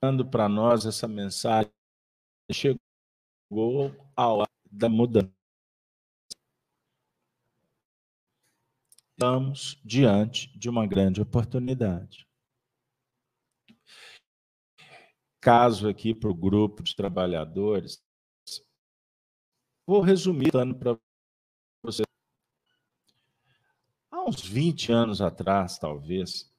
dando 0.00 0.24
para 0.28 0.48
nós 0.48 0.86
essa 0.86 1.08
mensagem 1.08 1.72
chegou 2.52 2.80
a 4.14 4.28
hora 4.28 4.50
da 4.70 4.88
mudança. 4.88 5.33
Estamos 9.16 9.80
diante 9.84 10.48
de 10.58 10.68
uma 10.68 10.88
grande 10.88 11.22
oportunidade. 11.22 12.26
Caso 15.40 15.88
aqui 15.88 16.12
para 16.12 16.28
o 16.28 16.34
grupo 16.34 16.82
de 16.82 16.96
trabalhadores, 16.96 18.02
vou 19.86 20.00
resumir 20.00 20.50
para 20.50 20.98
você. 21.80 22.02
Há 24.10 24.28
uns 24.28 24.42
20 24.42 24.90
anos 24.90 25.20
atrás, 25.20 25.78
talvez, 25.78 26.52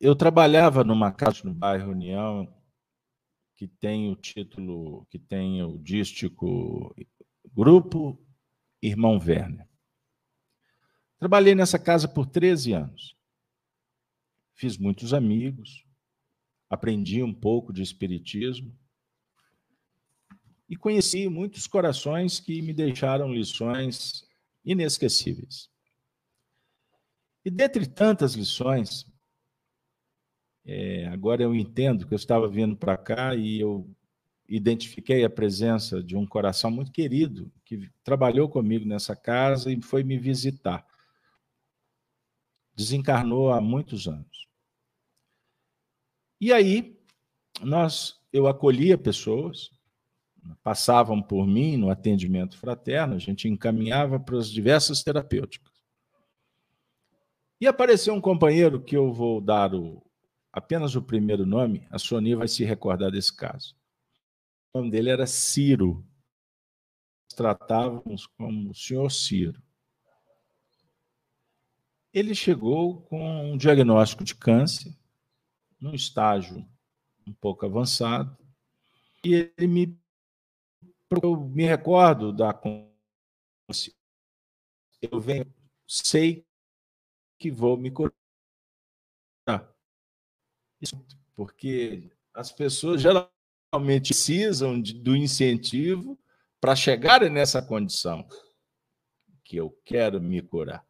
eu 0.00 0.16
trabalhava 0.16 0.82
numa 0.82 1.12
casa 1.12 1.44
no 1.44 1.54
bairro 1.54 1.92
União, 1.92 2.52
que 3.54 3.68
tem 3.68 4.10
o 4.10 4.16
título, 4.16 5.06
que 5.06 5.20
tem 5.20 5.62
o 5.62 5.78
dístico 5.78 6.92
Grupo 7.54 8.20
Irmão 8.82 9.18
Werner. 9.18 9.67
Trabalhei 11.18 11.54
nessa 11.54 11.78
casa 11.78 12.06
por 12.06 12.26
13 12.26 12.72
anos. 12.72 13.16
Fiz 14.54 14.76
muitos 14.76 15.12
amigos, 15.12 15.84
aprendi 16.68 17.22
um 17.22 17.34
pouco 17.34 17.72
de 17.72 17.82
espiritismo 17.82 18.76
e 20.68 20.76
conheci 20.76 21.28
muitos 21.28 21.66
corações 21.66 22.38
que 22.38 22.60
me 22.60 22.72
deixaram 22.72 23.32
lições 23.32 24.24
inesquecíveis. 24.64 25.70
E 27.44 27.50
dentre 27.50 27.86
tantas 27.86 28.34
lições, 28.34 29.06
é, 30.66 31.06
agora 31.06 31.42
eu 31.42 31.54
entendo 31.54 32.06
que 32.06 32.12
eu 32.12 32.16
estava 32.16 32.46
vindo 32.46 32.76
para 32.76 32.96
cá 32.96 33.34
e 33.34 33.58
eu 33.58 33.88
identifiquei 34.48 35.24
a 35.24 35.30
presença 35.30 36.02
de 36.02 36.16
um 36.16 36.26
coração 36.26 36.70
muito 36.70 36.90
querido 36.90 37.50
que 37.64 37.90
trabalhou 38.02 38.48
comigo 38.48 38.84
nessa 38.86 39.14
casa 39.14 39.72
e 39.72 39.80
foi 39.82 40.02
me 40.02 40.18
visitar. 40.18 40.87
Desencarnou 42.78 43.52
há 43.52 43.60
muitos 43.60 44.06
anos. 44.06 44.46
E 46.40 46.52
aí, 46.52 46.96
nós, 47.60 48.20
eu 48.32 48.46
acolhia 48.46 48.96
pessoas, 48.96 49.70
passavam 50.62 51.20
por 51.20 51.44
mim 51.44 51.76
no 51.76 51.90
atendimento 51.90 52.56
fraterno, 52.56 53.16
a 53.16 53.18
gente 53.18 53.48
encaminhava 53.48 54.20
para 54.20 54.38
as 54.38 54.48
diversas 54.48 55.02
terapêuticas. 55.02 55.72
E 57.60 57.66
apareceu 57.66 58.14
um 58.14 58.20
companheiro 58.20 58.80
que 58.80 58.96
eu 58.96 59.12
vou 59.12 59.40
dar 59.40 59.74
o, 59.74 60.00
apenas 60.52 60.94
o 60.94 61.02
primeiro 61.02 61.44
nome, 61.44 61.84
a 61.90 61.98
Sony 61.98 62.36
vai 62.36 62.46
se 62.46 62.64
recordar 62.64 63.10
desse 63.10 63.34
caso. 63.34 63.74
O 64.72 64.78
nome 64.78 64.92
dele 64.92 65.10
era 65.10 65.26
Ciro. 65.26 66.06
Tratávamos 67.34 68.26
como 68.26 68.70
o 68.70 68.74
senhor 68.74 69.10
Ciro. 69.10 69.60
Ele 72.12 72.34
chegou 72.34 73.02
com 73.02 73.52
um 73.52 73.56
diagnóstico 73.56 74.24
de 74.24 74.34
câncer, 74.34 74.96
num 75.80 75.94
estágio 75.94 76.66
um 77.26 77.32
pouco 77.32 77.66
avançado, 77.66 78.36
e 79.24 79.52
ele 79.56 79.66
me. 79.66 79.98
Eu 81.22 81.36
me 81.36 81.64
recordo 81.64 82.32
da 82.32 82.52
consciência. 82.52 83.94
Eu 85.00 85.20
venho, 85.20 85.52
sei 85.86 86.46
que 87.38 87.50
vou 87.50 87.76
me 87.76 87.90
curar 87.90 88.12
porque 91.34 92.10
as 92.34 92.52
pessoas 92.52 93.00
geralmente 93.00 94.08
precisam 94.08 94.80
de, 94.80 94.92
do 94.94 95.16
incentivo 95.16 96.18
para 96.60 96.74
chegarem 96.76 97.30
nessa 97.30 97.62
condição 97.62 98.26
que 99.44 99.56
eu 99.56 99.70
quero 99.84 100.20
me 100.20 100.42
curar. 100.42 100.84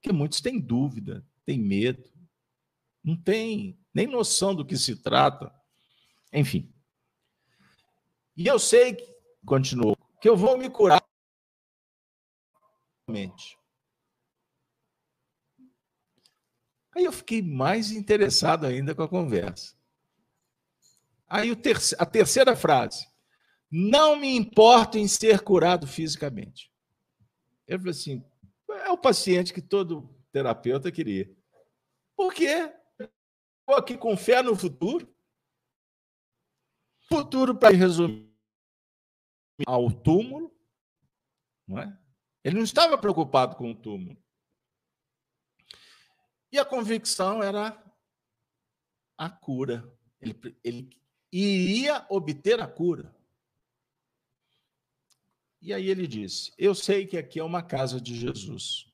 Porque 0.00 0.12
muitos 0.12 0.40
têm 0.40 0.60
dúvida, 0.60 1.26
têm 1.44 1.58
medo, 1.58 2.10
não 3.02 3.16
têm 3.16 3.78
nem 3.92 4.06
noção 4.06 4.54
do 4.54 4.64
que 4.64 4.76
se 4.76 4.96
trata. 4.96 5.52
Enfim. 6.32 6.72
E 8.36 8.46
eu 8.46 8.58
sei, 8.58 8.96
continuou, 9.44 9.96
que 10.20 10.28
eu 10.28 10.36
vou 10.36 10.56
me 10.56 10.70
curar. 10.70 11.02
Aí 16.94 17.04
eu 17.04 17.12
fiquei 17.12 17.42
mais 17.42 17.90
interessado 17.90 18.66
ainda 18.66 18.94
com 18.94 19.02
a 19.02 19.08
conversa. 19.08 19.76
Aí 21.26 21.50
a 21.98 22.06
terceira 22.06 22.54
frase. 22.54 23.06
Não 23.70 24.16
me 24.16 24.34
importo 24.34 24.96
em 24.96 25.06
ser 25.06 25.40
curado 25.40 25.86
fisicamente. 25.86 26.72
Eu 27.66 27.78
falei 27.78 27.90
assim: 27.90 28.24
é 28.70 28.90
o 28.90 28.98
paciente 28.98 29.52
que 29.52 29.62
todo 29.62 30.08
terapeuta 30.32 30.92
queria. 30.92 31.34
Por 32.16 32.34
quê? 32.34 32.72
Estou 32.98 33.76
aqui 33.76 33.96
com 33.96 34.16
fé 34.16 34.42
no 34.42 34.56
futuro. 34.56 35.12
Futuro, 37.08 37.56
para 37.56 37.74
resumir, 37.74 38.30
ao 39.66 39.90
túmulo. 39.90 40.54
Não 41.66 41.78
é? 41.78 41.98
Ele 42.44 42.56
não 42.56 42.64
estava 42.64 42.98
preocupado 42.98 43.56
com 43.56 43.70
o 43.70 43.74
túmulo. 43.74 44.16
E 46.50 46.58
a 46.58 46.64
convicção 46.64 47.42
era 47.42 47.82
a 49.16 49.28
cura. 49.28 49.90
Ele, 50.20 50.34
ele 50.64 50.90
iria 51.32 52.06
obter 52.08 52.60
a 52.60 52.66
cura. 52.66 53.14
E 55.60 55.72
aí 55.72 55.88
ele 55.88 56.06
disse: 56.06 56.52
Eu 56.56 56.74
sei 56.74 57.06
que 57.06 57.16
aqui 57.16 57.40
é 57.40 57.44
uma 57.44 57.62
casa 57.62 58.00
de 58.00 58.14
Jesus, 58.14 58.86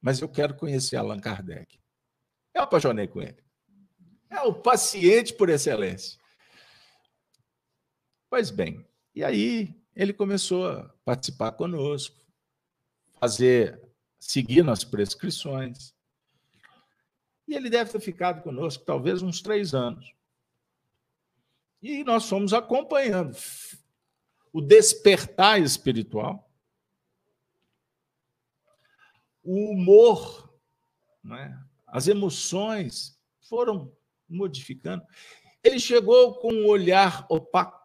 mas 0.00 0.20
eu 0.20 0.28
quero 0.28 0.54
conhecer 0.54 0.96
Allan 0.96 1.18
Kardec. 1.18 1.78
Eu 2.54 2.62
apaixonei 2.62 3.06
com 3.06 3.20
ele. 3.20 3.42
É 4.28 4.40
o 4.42 4.54
paciente 4.54 5.34
por 5.34 5.48
excelência. 5.48 6.18
Pois 8.28 8.50
bem, 8.50 8.86
e 9.14 9.24
aí 9.24 9.74
ele 9.94 10.12
começou 10.12 10.68
a 10.68 10.88
participar 11.04 11.52
conosco, 11.52 12.16
fazer, 13.18 13.80
seguir 14.18 14.62
nas 14.62 14.84
prescrições. 14.84 15.92
E 17.46 17.54
ele 17.54 17.68
deve 17.68 17.90
ter 17.90 18.00
ficado 18.00 18.42
conosco 18.42 18.84
talvez 18.84 19.20
uns 19.20 19.42
três 19.42 19.74
anos. 19.74 20.14
E 21.82 22.04
nós 22.04 22.28
fomos 22.28 22.52
acompanhando 22.52 23.36
o 24.52 24.60
despertar 24.60 25.60
espiritual, 25.60 26.50
o 29.42 29.72
humor, 29.72 30.52
né? 31.22 31.62
as 31.86 32.08
emoções 32.08 33.20
foram 33.40 33.92
modificando. 34.28 35.04
Ele 35.62 35.78
chegou 35.78 36.38
com 36.38 36.52
um 36.52 36.66
olhar 36.66 37.26
opaco. 37.28 37.80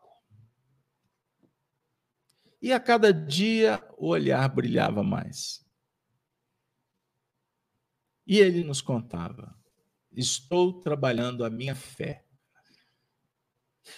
E 2.62 2.72
a 2.72 2.80
cada 2.80 3.14
dia 3.14 3.84
o 3.98 4.08
olhar 4.08 4.48
brilhava 4.50 5.04
mais. 5.04 5.66
E 8.26 8.40
ele 8.40 8.64
nos 8.64 8.82
contava: 8.82 9.56
Estou 10.12 10.80
trabalhando 10.80 11.46
a 11.46 11.50
minha 11.50 11.76
fé. 11.76 12.25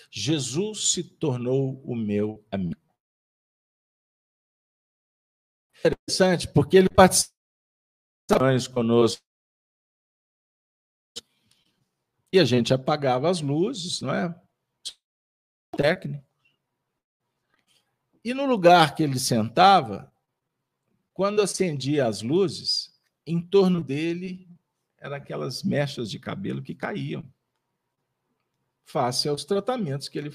Jesus 0.10 0.90
se 0.92 1.04
tornou 1.04 1.82
o 1.84 1.96
meu 1.96 2.46
amigo. 2.52 2.80
Interessante, 5.80 6.48
porque 6.48 6.78
ele 6.78 6.90
participa 6.90 7.36
conosco. 8.74 9.24
E 12.32 12.40
a 12.40 12.46
gente 12.46 12.74
apagava 12.74 13.30
as 13.30 13.42
luzes, 13.42 14.02
não 14.02 14.14
é? 14.14 14.42
Técnico. 15.78 16.26
E 18.24 18.34
no 18.34 18.46
lugar 18.46 18.96
que 18.96 19.04
ele 19.04 19.20
sentava, 19.20 20.12
quando 21.14 21.42
acendia 21.42 22.06
as 22.06 22.22
luzes, 22.22 23.00
em 23.26 23.42
torno 23.42 23.82
dele 23.82 24.48
eram 24.98 25.16
aquelas 25.16 25.64
mechas 25.64 26.10
de 26.10 26.20
cabelo 26.20 26.62
que 26.62 26.76
caíam 26.76 27.24
face 28.88 29.28
aos 29.28 29.44
tratamentos 29.44 30.08
que 30.08 30.18
ele 30.18 30.34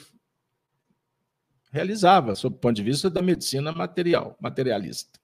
realizava, 1.72 2.34
sob 2.34 2.54
o 2.54 2.58
ponto 2.58 2.76
de 2.76 2.82
vista 2.82 3.08
da 3.08 3.22
medicina 3.22 3.72
material, 3.72 4.36
materialista, 4.38 5.18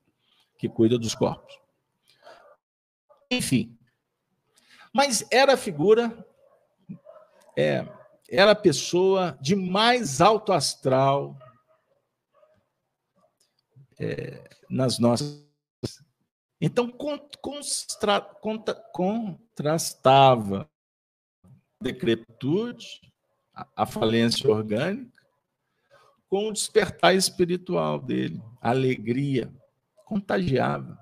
que 0.57 0.67
cuida 0.69 0.99
dos 0.99 1.15
corpos. 1.15 1.61
Enfim. 3.31 3.79
Mas 4.93 5.27
era 5.31 5.53
a 5.53 5.59
figura, 5.59 6.27
é, 7.55 7.87
era 8.31 8.53
a 8.53 8.57
pessoa 8.57 9.39
de 9.43 9.55
mais 9.55 10.23
alto 10.23 10.51
astral 10.53 11.37
é, 13.99 14.49
nas 14.71 14.99
nossas. 14.99 15.47
Então, 16.59 16.91
contrastava 18.93 20.69
a 21.45 21.49
decrepitude, 21.85 23.08
a 23.75 23.87
falência 23.87 24.51
orgânica, 24.51 25.23
com 26.29 26.49
o 26.49 26.53
despertar 26.53 27.15
espiritual 27.15 27.99
dele, 28.01 28.43
alegria, 28.61 29.53
contagiava. 30.05 30.99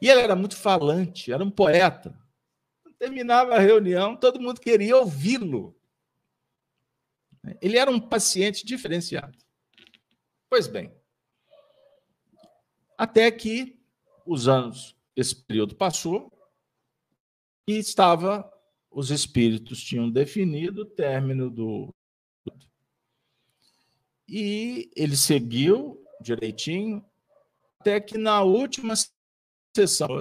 E 0.00 0.08
ele 0.08 0.20
era 0.20 0.36
muito 0.36 0.56
falante, 0.56 1.32
era 1.32 1.42
um 1.42 1.50
poeta. 1.50 2.16
Terminava 2.98 3.54
a 3.54 3.58
reunião, 3.58 4.16
todo 4.16 4.40
mundo 4.40 4.60
queria 4.60 4.96
ouvi-lo. 4.96 5.74
Ele 7.60 7.78
era 7.78 7.90
um 7.90 8.00
paciente 8.00 8.64
diferenciado. 8.64 9.38
Pois 10.48 10.66
bem, 10.66 10.92
até 12.98 13.30
que 13.30 13.80
os 14.26 14.46
anos, 14.46 14.94
esse 15.16 15.34
período 15.34 15.74
passou, 15.74 16.30
e 17.66 17.78
estava 17.78 18.50
os 18.90 19.10
espíritos 19.10 19.82
tinham 19.82 20.10
definido 20.10 20.82
o 20.82 20.86
término 20.86 21.48
do. 21.48 21.94
E 24.28 24.90
ele 24.96 25.16
seguiu 25.16 26.04
direitinho, 26.20 27.04
até 27.78 28.00
que 28.00 28.18
na 28.18 28.42
última 28.42 28.94
sessão 29.74 30.20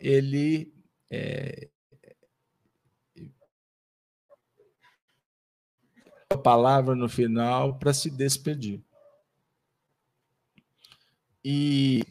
ele 0.00 0.74
é, 1.10 1.68
a 6.30 6.36
palavra 6.36 6.94
no 6.94 7.08
final 7.08 7.78
para 7.78 7.92
se 7.92 8.10
despedir. 8.10 8.82
E 11.44 12.04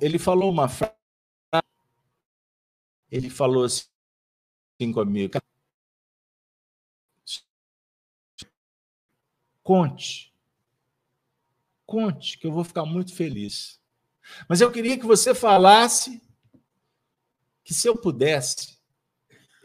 ele 0.00 0.18
falou 0.18 0.50
uma 0.50 0.68
frase 0.68 0.93
ele 3.14 3.30
falou 3.30 3.62
assim 3.64 3.86
comigo: 4.92 5.40
conte, 9.62 10.34
conte, 11.86 12.36
que 12.36 12.44
eu 12.48 12.50
vou 12.50 12.64
ficar 12.64 12.84
muito 12.84 13.14
feliz. 13.14 13.80
Mas 14.48 14.60
eu 14.60 14.72
queria 14.72 14.98
que 14.98 15.06
você 15.06 15.32
falasse 15.32 16.20
que 17.62 17.72
se 17.72 17.86
eu 17.86 17.96
pudesse, 17.96 18.80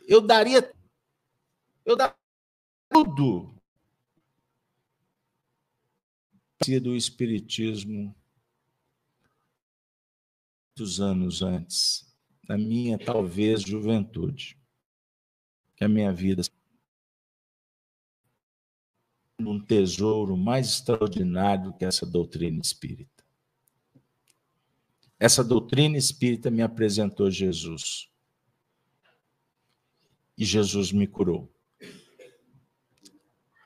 eu 0.07 0.21
daria, 0.21 0.71
eu 1.83 1.95
daria 1.95 2.15
tudo. 2.87 3.57
Do 6.83 6.95
espiritismo 6.95 8.15
dos 10.75 10.99
anos 10.99 11.41
antes 11.41 12.08
na 12.49 12.57
minha, 12.57 12.97
talvez, 12.97 13.61
juventude. 13.61 14.59
Que 15.75 15.85
a 15.85 15.87
minha 15.87 16.11
vida 16.11 16.41
um 19.39 19.63
tesouro 19.63 20.35
mais 20.35 20.67
extraordinário 20.67 21.71
que 21.77 21.85
essa 21.85 22.05
doutrina 22.05 22.59
espírita. 22.59 23.23
Essa 25.17 25.43
doutrina 25.43 25.95
espírita 25.97 26.51
me 26.51 26.61
apresentou 26.61 27.31
Jesus. 27.31 28.09
E 30.37 30.43
Jesus 30.43 30.91
me 30.91 31.07
curou. 31.07 31.49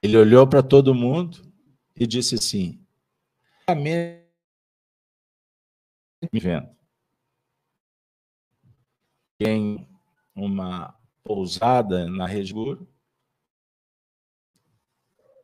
Ele 0.01 0.17
olhou 0.17 0.47
para 0.47 0.61
todo 0.61 0.93
mundo 0.93 1.41
e 1.95 2.05
disse 2.05 2.35
assim: 2.35 2.85
me 6.31 6.39
vendo 6.39 6.82
tem 9.37 9.87
uma 10.35 10.95
pousada 11.23 12.09
na 12.09 12.25
Reguro. 12.25 12.87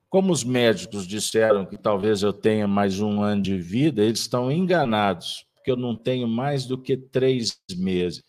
Como 0.10 0.34
os 0.34 0.44
médicos 0.44 1.08
disseram 1.08 1.66
que 1.66 1.78
talvez 1.78 2.24
eu 2.24 2.34
tenha 2.34 2.68
mais 2.68 3.00
um 3.00 3.22
ano 3.22 3.44
de 3.44 3.58
vida, 3.58 4.04
eles 4.04 4.22
estão 4.22 4.52
enganados, 4.52 5.46
porque 5.54 5.70
eu 5.70 5.78
não 5.78 5.96
tenho 5.96 6.28
mais 6.28 6.66
do 6.66 6.82
que 6.82 6.98
três 6.98 7.62
meses. 7.78 8.24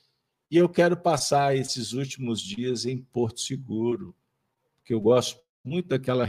E 0.51 0.57
eu 0.57 0.69
quero 0.69 0.97
passar 0.97 1.57
esses 1.57 1.93
últimos 1.93 2.41
dias 2.41 2.85
em 2.85 2.99
Porto 2.99 3.41
Seguro, 3.41 4.15
porque 4.77 4.93
eu 4.93 5.01
gosto 5.01 5.41
muito 5.65 5.89
daquela. 5.89 6.29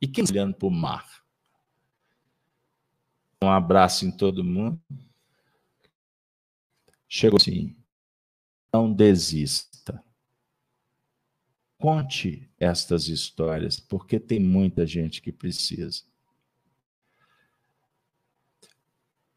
E 0.00 0.06
quem 0.06 0.24
olhando 0.30 0.54
para 0.54 0.68
o 0.68 0.70
mar? 0.70 1.22
Um 3.42 3.50
abraço 3.50 4.06
em 4.06 4.10
todo 4.10 4.42
mundo. 4.42 4.80
Chegou 7.08 7.36
assim 7.36 7.77
não 8.72 8.92
desista. 8.92 10.04
Conte 11.78 12.50
estas 12.58 13.08
histórias, 13.08 13.78
porque 13.78 14.18
tem 14.18 14.40
muita 14.40 14.86
gente 14.86 15.22
que 15.22 15.32
precisa. 15.32 16.02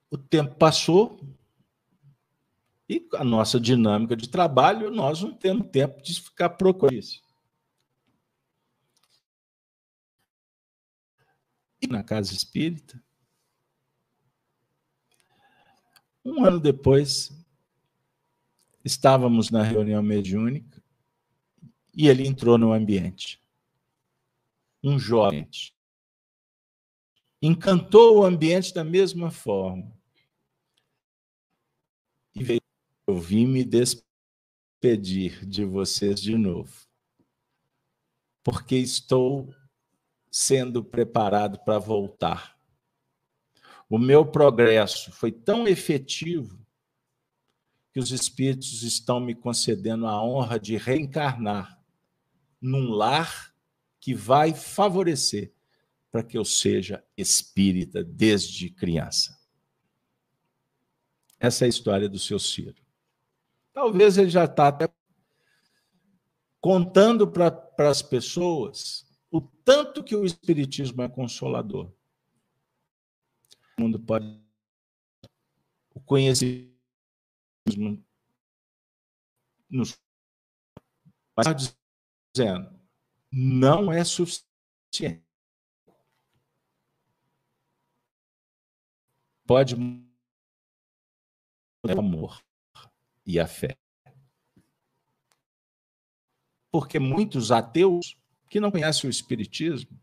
O 0.10 0.18
tempo 0.18 0.56
passou 0.56 1.20
e 2.90 3.08
a 3.14 3.24
nossa 3.24 3.58
dinâmica 3.58 4.18
de 4.18 4.28
trabalho, 4.28 4.92
nós 4.92 5.22
não 5.22 5.34
temos 5.34 5.70
tempo 5.70 6.02
de 6.02 6.20
ficar 6.20 6.50
procurando 6.50 6.98
isso. 6.98 7.22
E 11.82 11.88
na 11.88 12.04
casa 12.04 12.34
espírita, 12.34 13.02
um 16.24 16.44
ano 16.44 16.60
depois, 16.60 17.32
Estávamos 18.84 19.50
na 19.50 19.64
reunião 19.64 20.02
mediúnica 20.02 20.82
e 21.96 22.08
ele 22.08 22.28
entrou 22.28 22.58
no 22.58 22.74
ambiente. 22.74 23.40
Um 24.84 24.98
jovem. 24.98 25.48
Encantou 27.42 28.20
o 28.20 28.24
ambiente 28.24 28.74
da 28.74 28.84
mesma 28.84 29.30
forma. 29.30 29.92
E 32.34 32.44
veio, 32.44 32.62
eu 33.08 33.20
vim 33.20 33.46
me 33.46 33.64
despedir 33.64 35.46
de 35.46 35.66
vocês 35.66 36.20
de 36.20 36.38
novo. 36.38 36.74
porque 38.44 38.76
estou 38.76 39.54
sendo 40.32 40.84
preparado 40.84 41.60
para 41.60 41.78
voltar. 41.78 42.58
O 43.90 43.98
meu 43.98 44.26
progresso 44.26 45.12
foi 45.12 45.32
tão 45.32 45.68
efetivo 45.68 46.61
que 47.94 48.00
os 48.00 48.12
espíritos 48.12 48.84
estão 48.84 49.20
me 49.20 49.36
concedendo 49.36 50.08
a 50.08 50.24
honra 50.24 50.60
de 50.60 50.78
reencarnar 50.78 51.80
num 52.62 52.90
lar 52.92 53.54
que 54.00 54.14
vai 54.14 54.54
favorecer 54.54 55.54
para 56.12 56.24
que 56.24 56.38
eu 56.38 56.46
seja 56.46 57.04
espírita 57.18 58.04
desde 58.04 58.70
criança. 58.70 59.40
Essa 61.40 61.66
é 61.66 61.68
a 61.68 61.70
história 61.70 62.08
do 62.08 62.20
seu 62.20 62.40
Ciro. 62.40 62.82
Talvez 63.74 64.18
ele 64.18 64.30
já 64.30 64.46
está 64.46 64.68
até 64.68 64.90
contando 66.60 67.28
para 67.28 67.90
as 67.90 68.02
pessoas 68.02 69.10
o 69.32 69.42
tanto 69.42 70.04
que 70.04 70.16
o 70.16 70.26
Espiritismo 70.26 71.02
é 71.02 71.10
consolador. 71.10 71.92
O 73.78 73.82
mundo 73.82 74.00
pode. 74.00 74.40
O 75.94 76.00
conhecimento 76.00 76.81
nos. 79.70 80.00
Mas 81.36 81.76
dizendo, 82.34 82.80
não 83.32 83.92
é 83.92 84.04
suficiente. 84.04 85.24
Pode 89.46 89.76
o 89.76 92.00
amor 92.00 92.44
e 93.26 93.40
a 93.40 93.48
fé. 93.48 93.78
Porque 96.72 97.00
muitos 97.00 97.52
ateus 97.52 98.18
que 98.50 98.60
não 98.60 98.72
conhecem 98.72 99.10
o 99.10 99.12
Espiritismo 99.12 100.00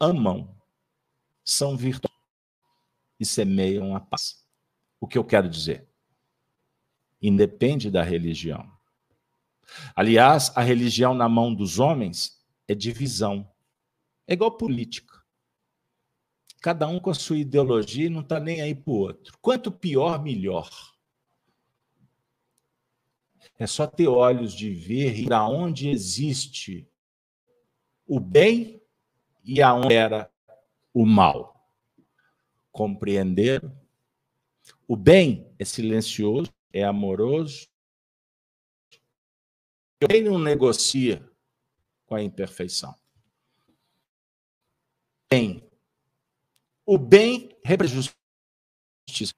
amam, 0.00 0.58
são 1.44 1.76
virtuosos 1.76 2.18
e 3.20 3.24
semeiam 3.24 3.94
a 3.94 4.00
paz. 4.00 4.44
O 5.00 5.06
que 5.06 5.18
eu 5.18 5.24
quero 5.24 5.48
dizer? 5.48 5.88
Independe 7.26 7.90
da 7.90 8.02
religião. 8.02 8.70
Aliás, 9.96 10.52
a 10.54 10.60
religião 10.60 11.14
na 11.14 11.26
mão 11.26 11.54
dos 11.54 11.78
homens 11.78 12.44
é 12.68 12.74
divisão. 12.74 13.50
É 14.26 14.34
igual 14.34 14.58
política. 14.58 15.22
Cada 16.60 16.86
um 16.86 17.00
com 17.00 17.08
a 17.08 17.14
sua 17.14 17.38
ideologia 17.38 18.06
e 18.06 18.10
não 18.10 18.20
está 18.20 18.38
nem 18.38 18.60
aí 18.60 18.74
para 18.74 18.92
o 18.92 18.96
outro. 18.96 19.38
Quanto 19.40 19.72
pior, 19.72 20.22
melhor. 20.22 20.70
É 23.58 23.66
só 23.66 23.86
ter 23.86 24.06
olhos 24.06 24.52
de 24.52 24.68
ver 24.70 25.24
para 25.24 25.48
onde 25.48 25.88
existe 25.88 26.86
o 28.06 28.20
bem 28.20 28.82
e 29.42 29.62
aonde 29.62 29.94
era 29.94 30.30
o 30.92 31.06
mal. 31.06 31.70
Compreender? 32.70 33.62
O 34.86 34.94
bem 34.94 35.50
é 35.58 35.64
silencioso, 35.64 36.52
é 36.74 36.82
amoroso. 36.82 37.68
O 40.02 40.22
não 40.24 40.38
negocia 40.40 41.26
com 42.04 42.16
a 42.16 42.22
imperfeição. 42.22 42.92
Bem. 45.30 45.70
O 46.84 46.98
bem 46.98 47.56
representa 47.64 48.12
justiça. 49.08 49.32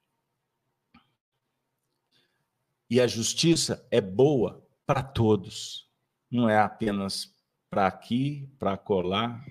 E 2.88 3.00
a 3.00 3.06
justiça 3.06 3.86
é 3.90 4.00
boa 4.00 4.66
para 4.86 5.02
todos, 5.02 5.90
não 6.30 6.48
é 6.48 6.56
apenas 6.58 7.34
para 7.68 7.86
aqui, 7.86 8.48
para 8.58 8.78
colar, 8.78 9.46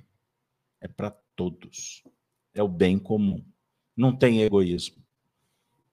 é 0.82 0.88
para 0.88 1.12
todos. 1.36 2.04
É 2.54 2.64
o 2.64 2.68
bem 2.68 2.98
comum. 2.98 3.46
Não 3.96 4.16
tem 4.16 4.42
egoísmo, 4.42 5.06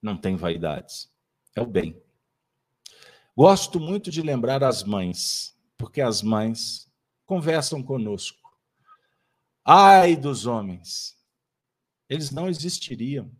não 0.01 0.17
tem 0.17 0.35
vaidades. 0.35 1.12
É 1.55 1.61
o 1.61 1.65
bem. 1.65 2.01
Gosto 3.35 3.79
muito 3.79 4.11
de 4.11 4.21
lembrar 4.21 4.63
as 4.63 4.83
mães, 4.83 5.57
porque 5.77 6.01
as 6.01 6.21
mães 6.21 6.91
conversam 7.25 7.81
conosco. 7.81 8.41
Ai 9.65 10.15
dos 10.15 10.45
homens, 10.45 11.17
eles 12.09 12.31
não 12.31 12.47
existiriam 12.47 13.31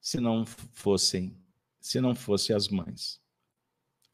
se 0.00 0.20
não 0.20 0.44
fossem 0.44 1.36
se 1.80 2.00
não 2.00 2.14
fossem 2.14 2.54
as 2.54 2.68
mães. 2.68 3.20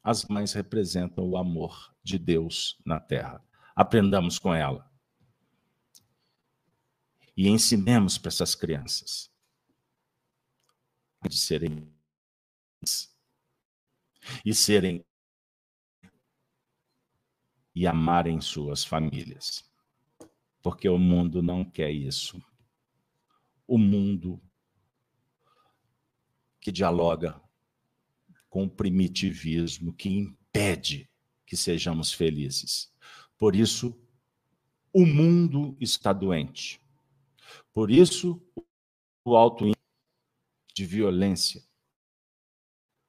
As 0.01 0.25
mães 0.25 0.53
representam 0.53 1.27
o 1.27 1.35
amor 1.35 1.93
de 2.03 2.17
Deus 2.17 2.79
na 2.85 2.99
terra. 2.99 3.43
Aprendamos 3.75 4.39
com 4.39 4.53
ela. 4.53 4.89
E 7.35 7.49
ensinemos 7.49 8.17
para 8.17 8.29
essas 8.29 8.55
crianças 8.55 9.29
de 11.27 11.37
serem 11.37 11.94
e 14.43 14.53
serem 14.53 15.05
e 17.73 17.85
amarem 17.85 18.39
suas 18.39 18.83
famílias. 18.85 19.69
Porque 20.61 20.87
o 20.87 20.97
mundo 20.97 21.43
não 21.43 21.63
quer 21.63 21.91
isso. 21.91 22.41
O 23.67 23.77
mundo 23.77 24.41
que 26.61 26.71
dialoga 26.71 27.39
com 28.49 28.63
o 28.63 28.69
primitivismo 28.69 29.93
que 29.93 30.09
impede 30.09 31.09
que 31.45 31.57
sejamos 31.57 32.13
felizes. 32.13 32.91
Por 33.37 33.55
isso, 33.55 33.93
o 34.93 35.05
mundo 35.05 35.75
está 35.79 36.13
doente. 36.13 36.81
Por 37.73 37.91
isso, 37.91 38.41
o 39.25 39.35
alto 39.35 39.69
de 40.73 40.85
violência, 40.85 41.61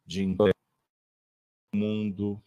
de 0.06 0.22
o 0.24 1.76
mundo 1.76 2.42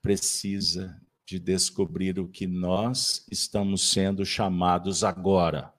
precisa 0.00 1.00
de 1.26 1.38
descobrir 1.38 2.18
o 2.18 2.28
que 2.28 2.46
nós 2.46 3.26
estamos 3.30 3.90
sendo 3.90 4.24
chamados 4.24 5.02
agora 5.04 5.72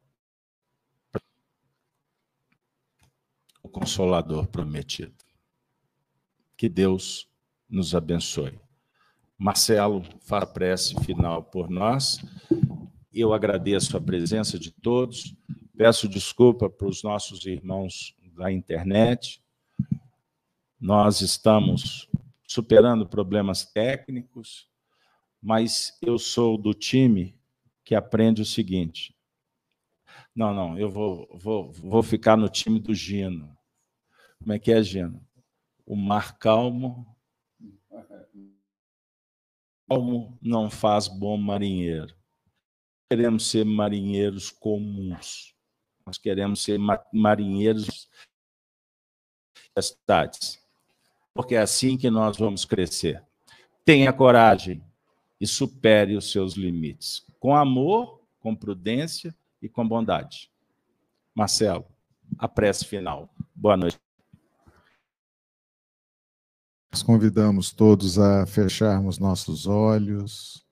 Consolador 3.74 4.46
prometido. 4.48 5.16
Que 6.56 6.70
Deus 6.70 7.28
nos 7.68 7.96
abençoe. 7.96 8.60
Marcelo, 9.36 10.04
faça 10.22 10.46
a 10.46 10.48
prece 10.48 10.96
final 11.04 11.44
por 11.44 11.72
nós. 11.72 12.24
Eu 13.12 13.34
agradeço 13.34 13.98
a 13.98 14.02
presença 14.02 14.60
de 14.60 14.70
todos. 14.70 15.36
Peço 15.76 16.08
desculpa 16.08 16.70
para 16.70 16.88
os 16.88 17.02
nossos 17.02 17.46
irmãos 17.48 18.16
da 18.36 18.52
internet. 18.52 19.44
Nós 20.80 21.22
estamos 21.22 22.10
superando 22.46 23.08
problemas 23.08 23.66
técnicos, 23.66 24.70
mas 25.42 25.98
eu 26.02 26.20
sou 26.20 26.58
do 26.58 26.74
time 26.74 27.40
que 27.84 27.96
aprende 27.96 28.42
o 28.42 28.46
seguinte: 28.46 29.16
não, 30.36 30.54
não, 30.54 30.78
eu 30.78 30.90
vou, 30.90 31.28
vou, 31.38 31.72
vou 31.72 32.04
ficar 32.04 32.36
no 32.36 32.50
time 32.50 32.80
do 32.80 32.94
Gino. 32.94 33.56
Como 34.40 34.54
é 34.54 34.60
que 34.60 34.72
é, 34.72 34.82
Gino? 34.84 35.26
O 35.86 35.96
mar 35.96 36.38
calmo. 36.38 37.08
Calmo 39.88 40.38
não 40.42 40.70
faz 40.70 41.08
bom 41.08 41.38
marinheiro. 41.38 42.16
Queremos 43.10 43.46
ser 43.46 43.64
marinheiros 43.66 44.50
comuns. 44.50 45.54
Nós 46.06 46.18
queremos 46.18 46.62
ser 46.62 46.80
marinheiros 47.12 48.10
das 49.76 49.88
cidades. 49.88 50.62
Porque 51.34 51.56
é 51.56 51.62
assim 51.62 51.98
que 51.98 52.10
nós 52.10 52.38
vamos 52.38 52.66
crescer. 52.66 53.24
Tenha 53.84 54.14
coragem 54.14 54.84
e 55.40 55.48
supere 55.48 56.16
os 56.16 56.32
seus 56.32 56.54
limites. 56.54 57.26
Com 57.40 57.56
amor, 57.56 58.22
com 58.40 58.56
prudência 58.56 59.36
e 59.62 59.68
com 59.68 59.88
bondade. 59.88 60.52
Marcelo, 61.34 61.86
a 62.38 62.48
prece 62.48 62.86
final. 62.86 63.34
Boa 63.56 63.76
noite. 63.76 64.00
Nós 66.92 67.02
convidamos 67.02 67.72
todos 67.72 68.20
a 68.20 68.46
fecharmos 68.46 69.18
nossos 69.18 69.66
olhos, 69.66 70.64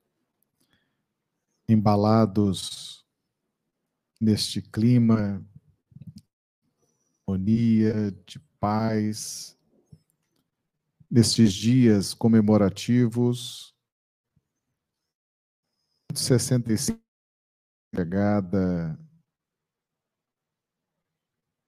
embalados 1.67 3.00
neste 4.21 4.61
clima 4.61 5.43
de 6.15 6.23
harmonia, 7.27 8.11
de 8.25 8.39
paz, 8.59 9.57
nestes 11.09 11.51
dias 11.51 12.13
comemorativos. 12.13 13.75
65 16.13 17.01
chegada 17.95 18.97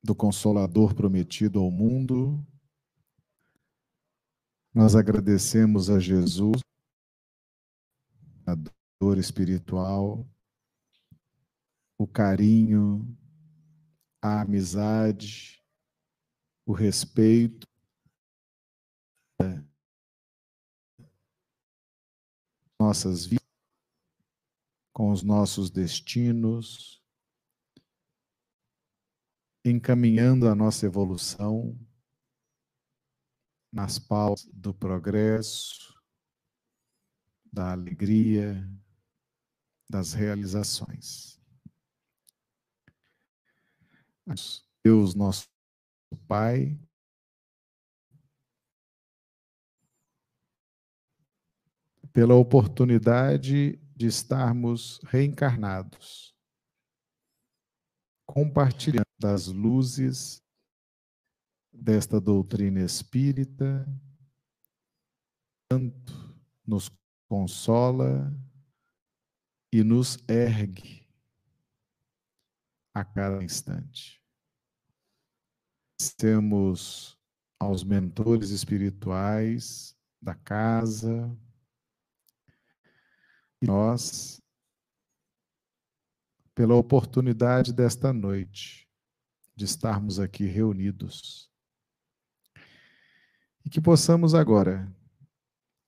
do 0.04 0.14
Consolador 0.14 0.94
prometido 0.94 1.60
ao 1.60 1.72
mundo, 1.72 2.46
nós 4.74 4.96
agradecemos 4.96 5.90
a 5.90 6.00
Jesus 6.00 6.62
dor 9.00 9.18
espiritual, 9.18 10.26
o 11.98 12.08
carinho, 12.08 13.18
a 14.22 14.42
amizade, 14.42 15.62
o 16.66 16.74
respeito, 16.74 17.68
nossas 22.80 23.26
vidas, 23.26 23.44
com 24.92 25.12
os 25.12 25.24
nossos 25.24 25.72
destinos, 25.72 27.02
encaminhando 29.66 30.48
a 30.48 30.56
nossa 30.56 30.86
evolução 30.86 31.80
nas 33.72 33.98
pausas 33.98 34.46
do 34.54 34.74
progresso, 34.74 36.00
da 37.52 37.72
alegria, 37.72 38.70
das 39.90 40.14
realizações. 40.14 41.33
Deus, 44.84 45.14
nosso 45.16 45.48
Pai, 46.28 46.80
pela 52.12 52.36
oportunidade 52.36 53.78
de 53.96 54.08
estarmos 54.08 55.00
reencarnados, 55.04 56.36
compartilhando 58.26 59.08
das 59.20 59.48
luzes 59.48 60.42
desta 61.72 62.22
doutrina 62.22 62.82
espírita, 62.82 63.86
tanto 65.68 66.14
nos 66.66 66.92
consola 67.28 68.32
e 69.72 69.84
nos 69.84 70.18
ergue 70.28 71.03
a 72.94 73.04
cada 73.04 73.44
instante. 73.44 74.22
Temos 76.18 77.18
aos 77.60 77.84
mentores 77.84 78.50
espirituais 78.50 79.98
da 80.22 80.36
casa, 80.36 81.36
e 83.62 83.66
nós, 83.66 84.42
pela 86.54 86.76
oportunidade 86.76 87.72
desta 87.72 88.12
noite, 88.12 88.90
de 89.56 89.66
estarmos 89.66 90.20
aqui 90.20 90.46
reunidos, 90.46 91.50
e 93.66 93.70
que 93.70 93.80
possamos 93.80 94.36
agora 94.36 94.94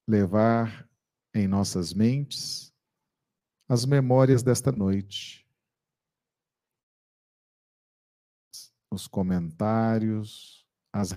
levar 0.08 0.90
em 1.34 1.48
nossas 1.48 1.94
mentes 1.94 2.74
as 3.68 3.86
memórias 3.86 4.42
desta 4.42 4.72
noite, 4.72 5.45
os 8.96 9.08
comentários, 9.08 10.66
as 10.92 11.14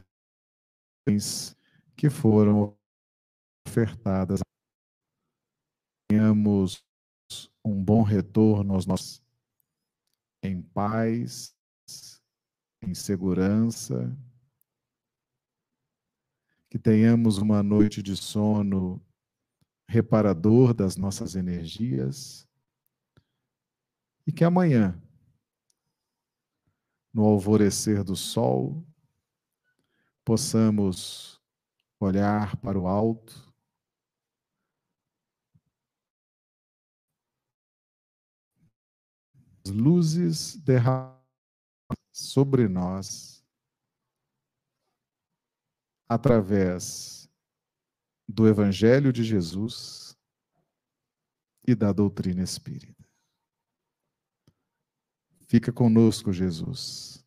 que 1.96 2.10
foram 2.10 2.76
ofertadas. 3.66 4.40
Tenhamos 6.10 6.84
um 7.64 7.82
bom 7.82 8.02
retorno 8.02 8.74
aos 8.74 8.86
nossos 8.86 9.22
em 10.42 10.62
paz, 10.62 11.54
em 12.82 12.94
segurança, 12.94 14.16
que 16.70 16.78
tenhamos 16.78 17.38
uma 17.38 17.62
noite 17.62 18.02
de 18.02 18.16
sono 18.16 19.04
reparador 19.88 20.74
das 20.74 20.96
nossas 20.96 21.34
energias 21.34 22.46
e 24.26 24.32
que 24.32 24.44
amanhã, 24.44 25.00
no 27.12 27.24
alvorecer 27.24 28.04
do 28.04 28.14
sol, 28.14 28.86
possamos 30.24 31.40
olhar 32.00 32.56
para 32.58 32.78
o 32.78 32.86
alto, 32.86 33.48
as 39.64 39.70
luzes 39.70 40.56
derramadas 40.56 41.18
sobre 42.12 42.68
nós 42.68 43.44
através 46.08 47.28
do 48.26 48.48
Evangelho 48.48 49.12
de 49.12 49.22
Jesus 49.22 50.16
e 51.66 51.74
da 51.74 51.92
doutrina 51.92 52.42
espírita. 52.42 52.97
Fica 55.48 55.72
conosco, 55.72 56.30
Jesus, 56.30 57.24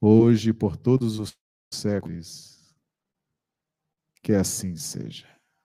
hoje 0.00 0.50
e 0.50 0.52
por 0.52 0.76
todos 0.76 1.18
os 1.18 1.36
séculos. 1.74 2.72
Que 4.22 4.34
assim 4.34 4.76
seja. 4.76 5.26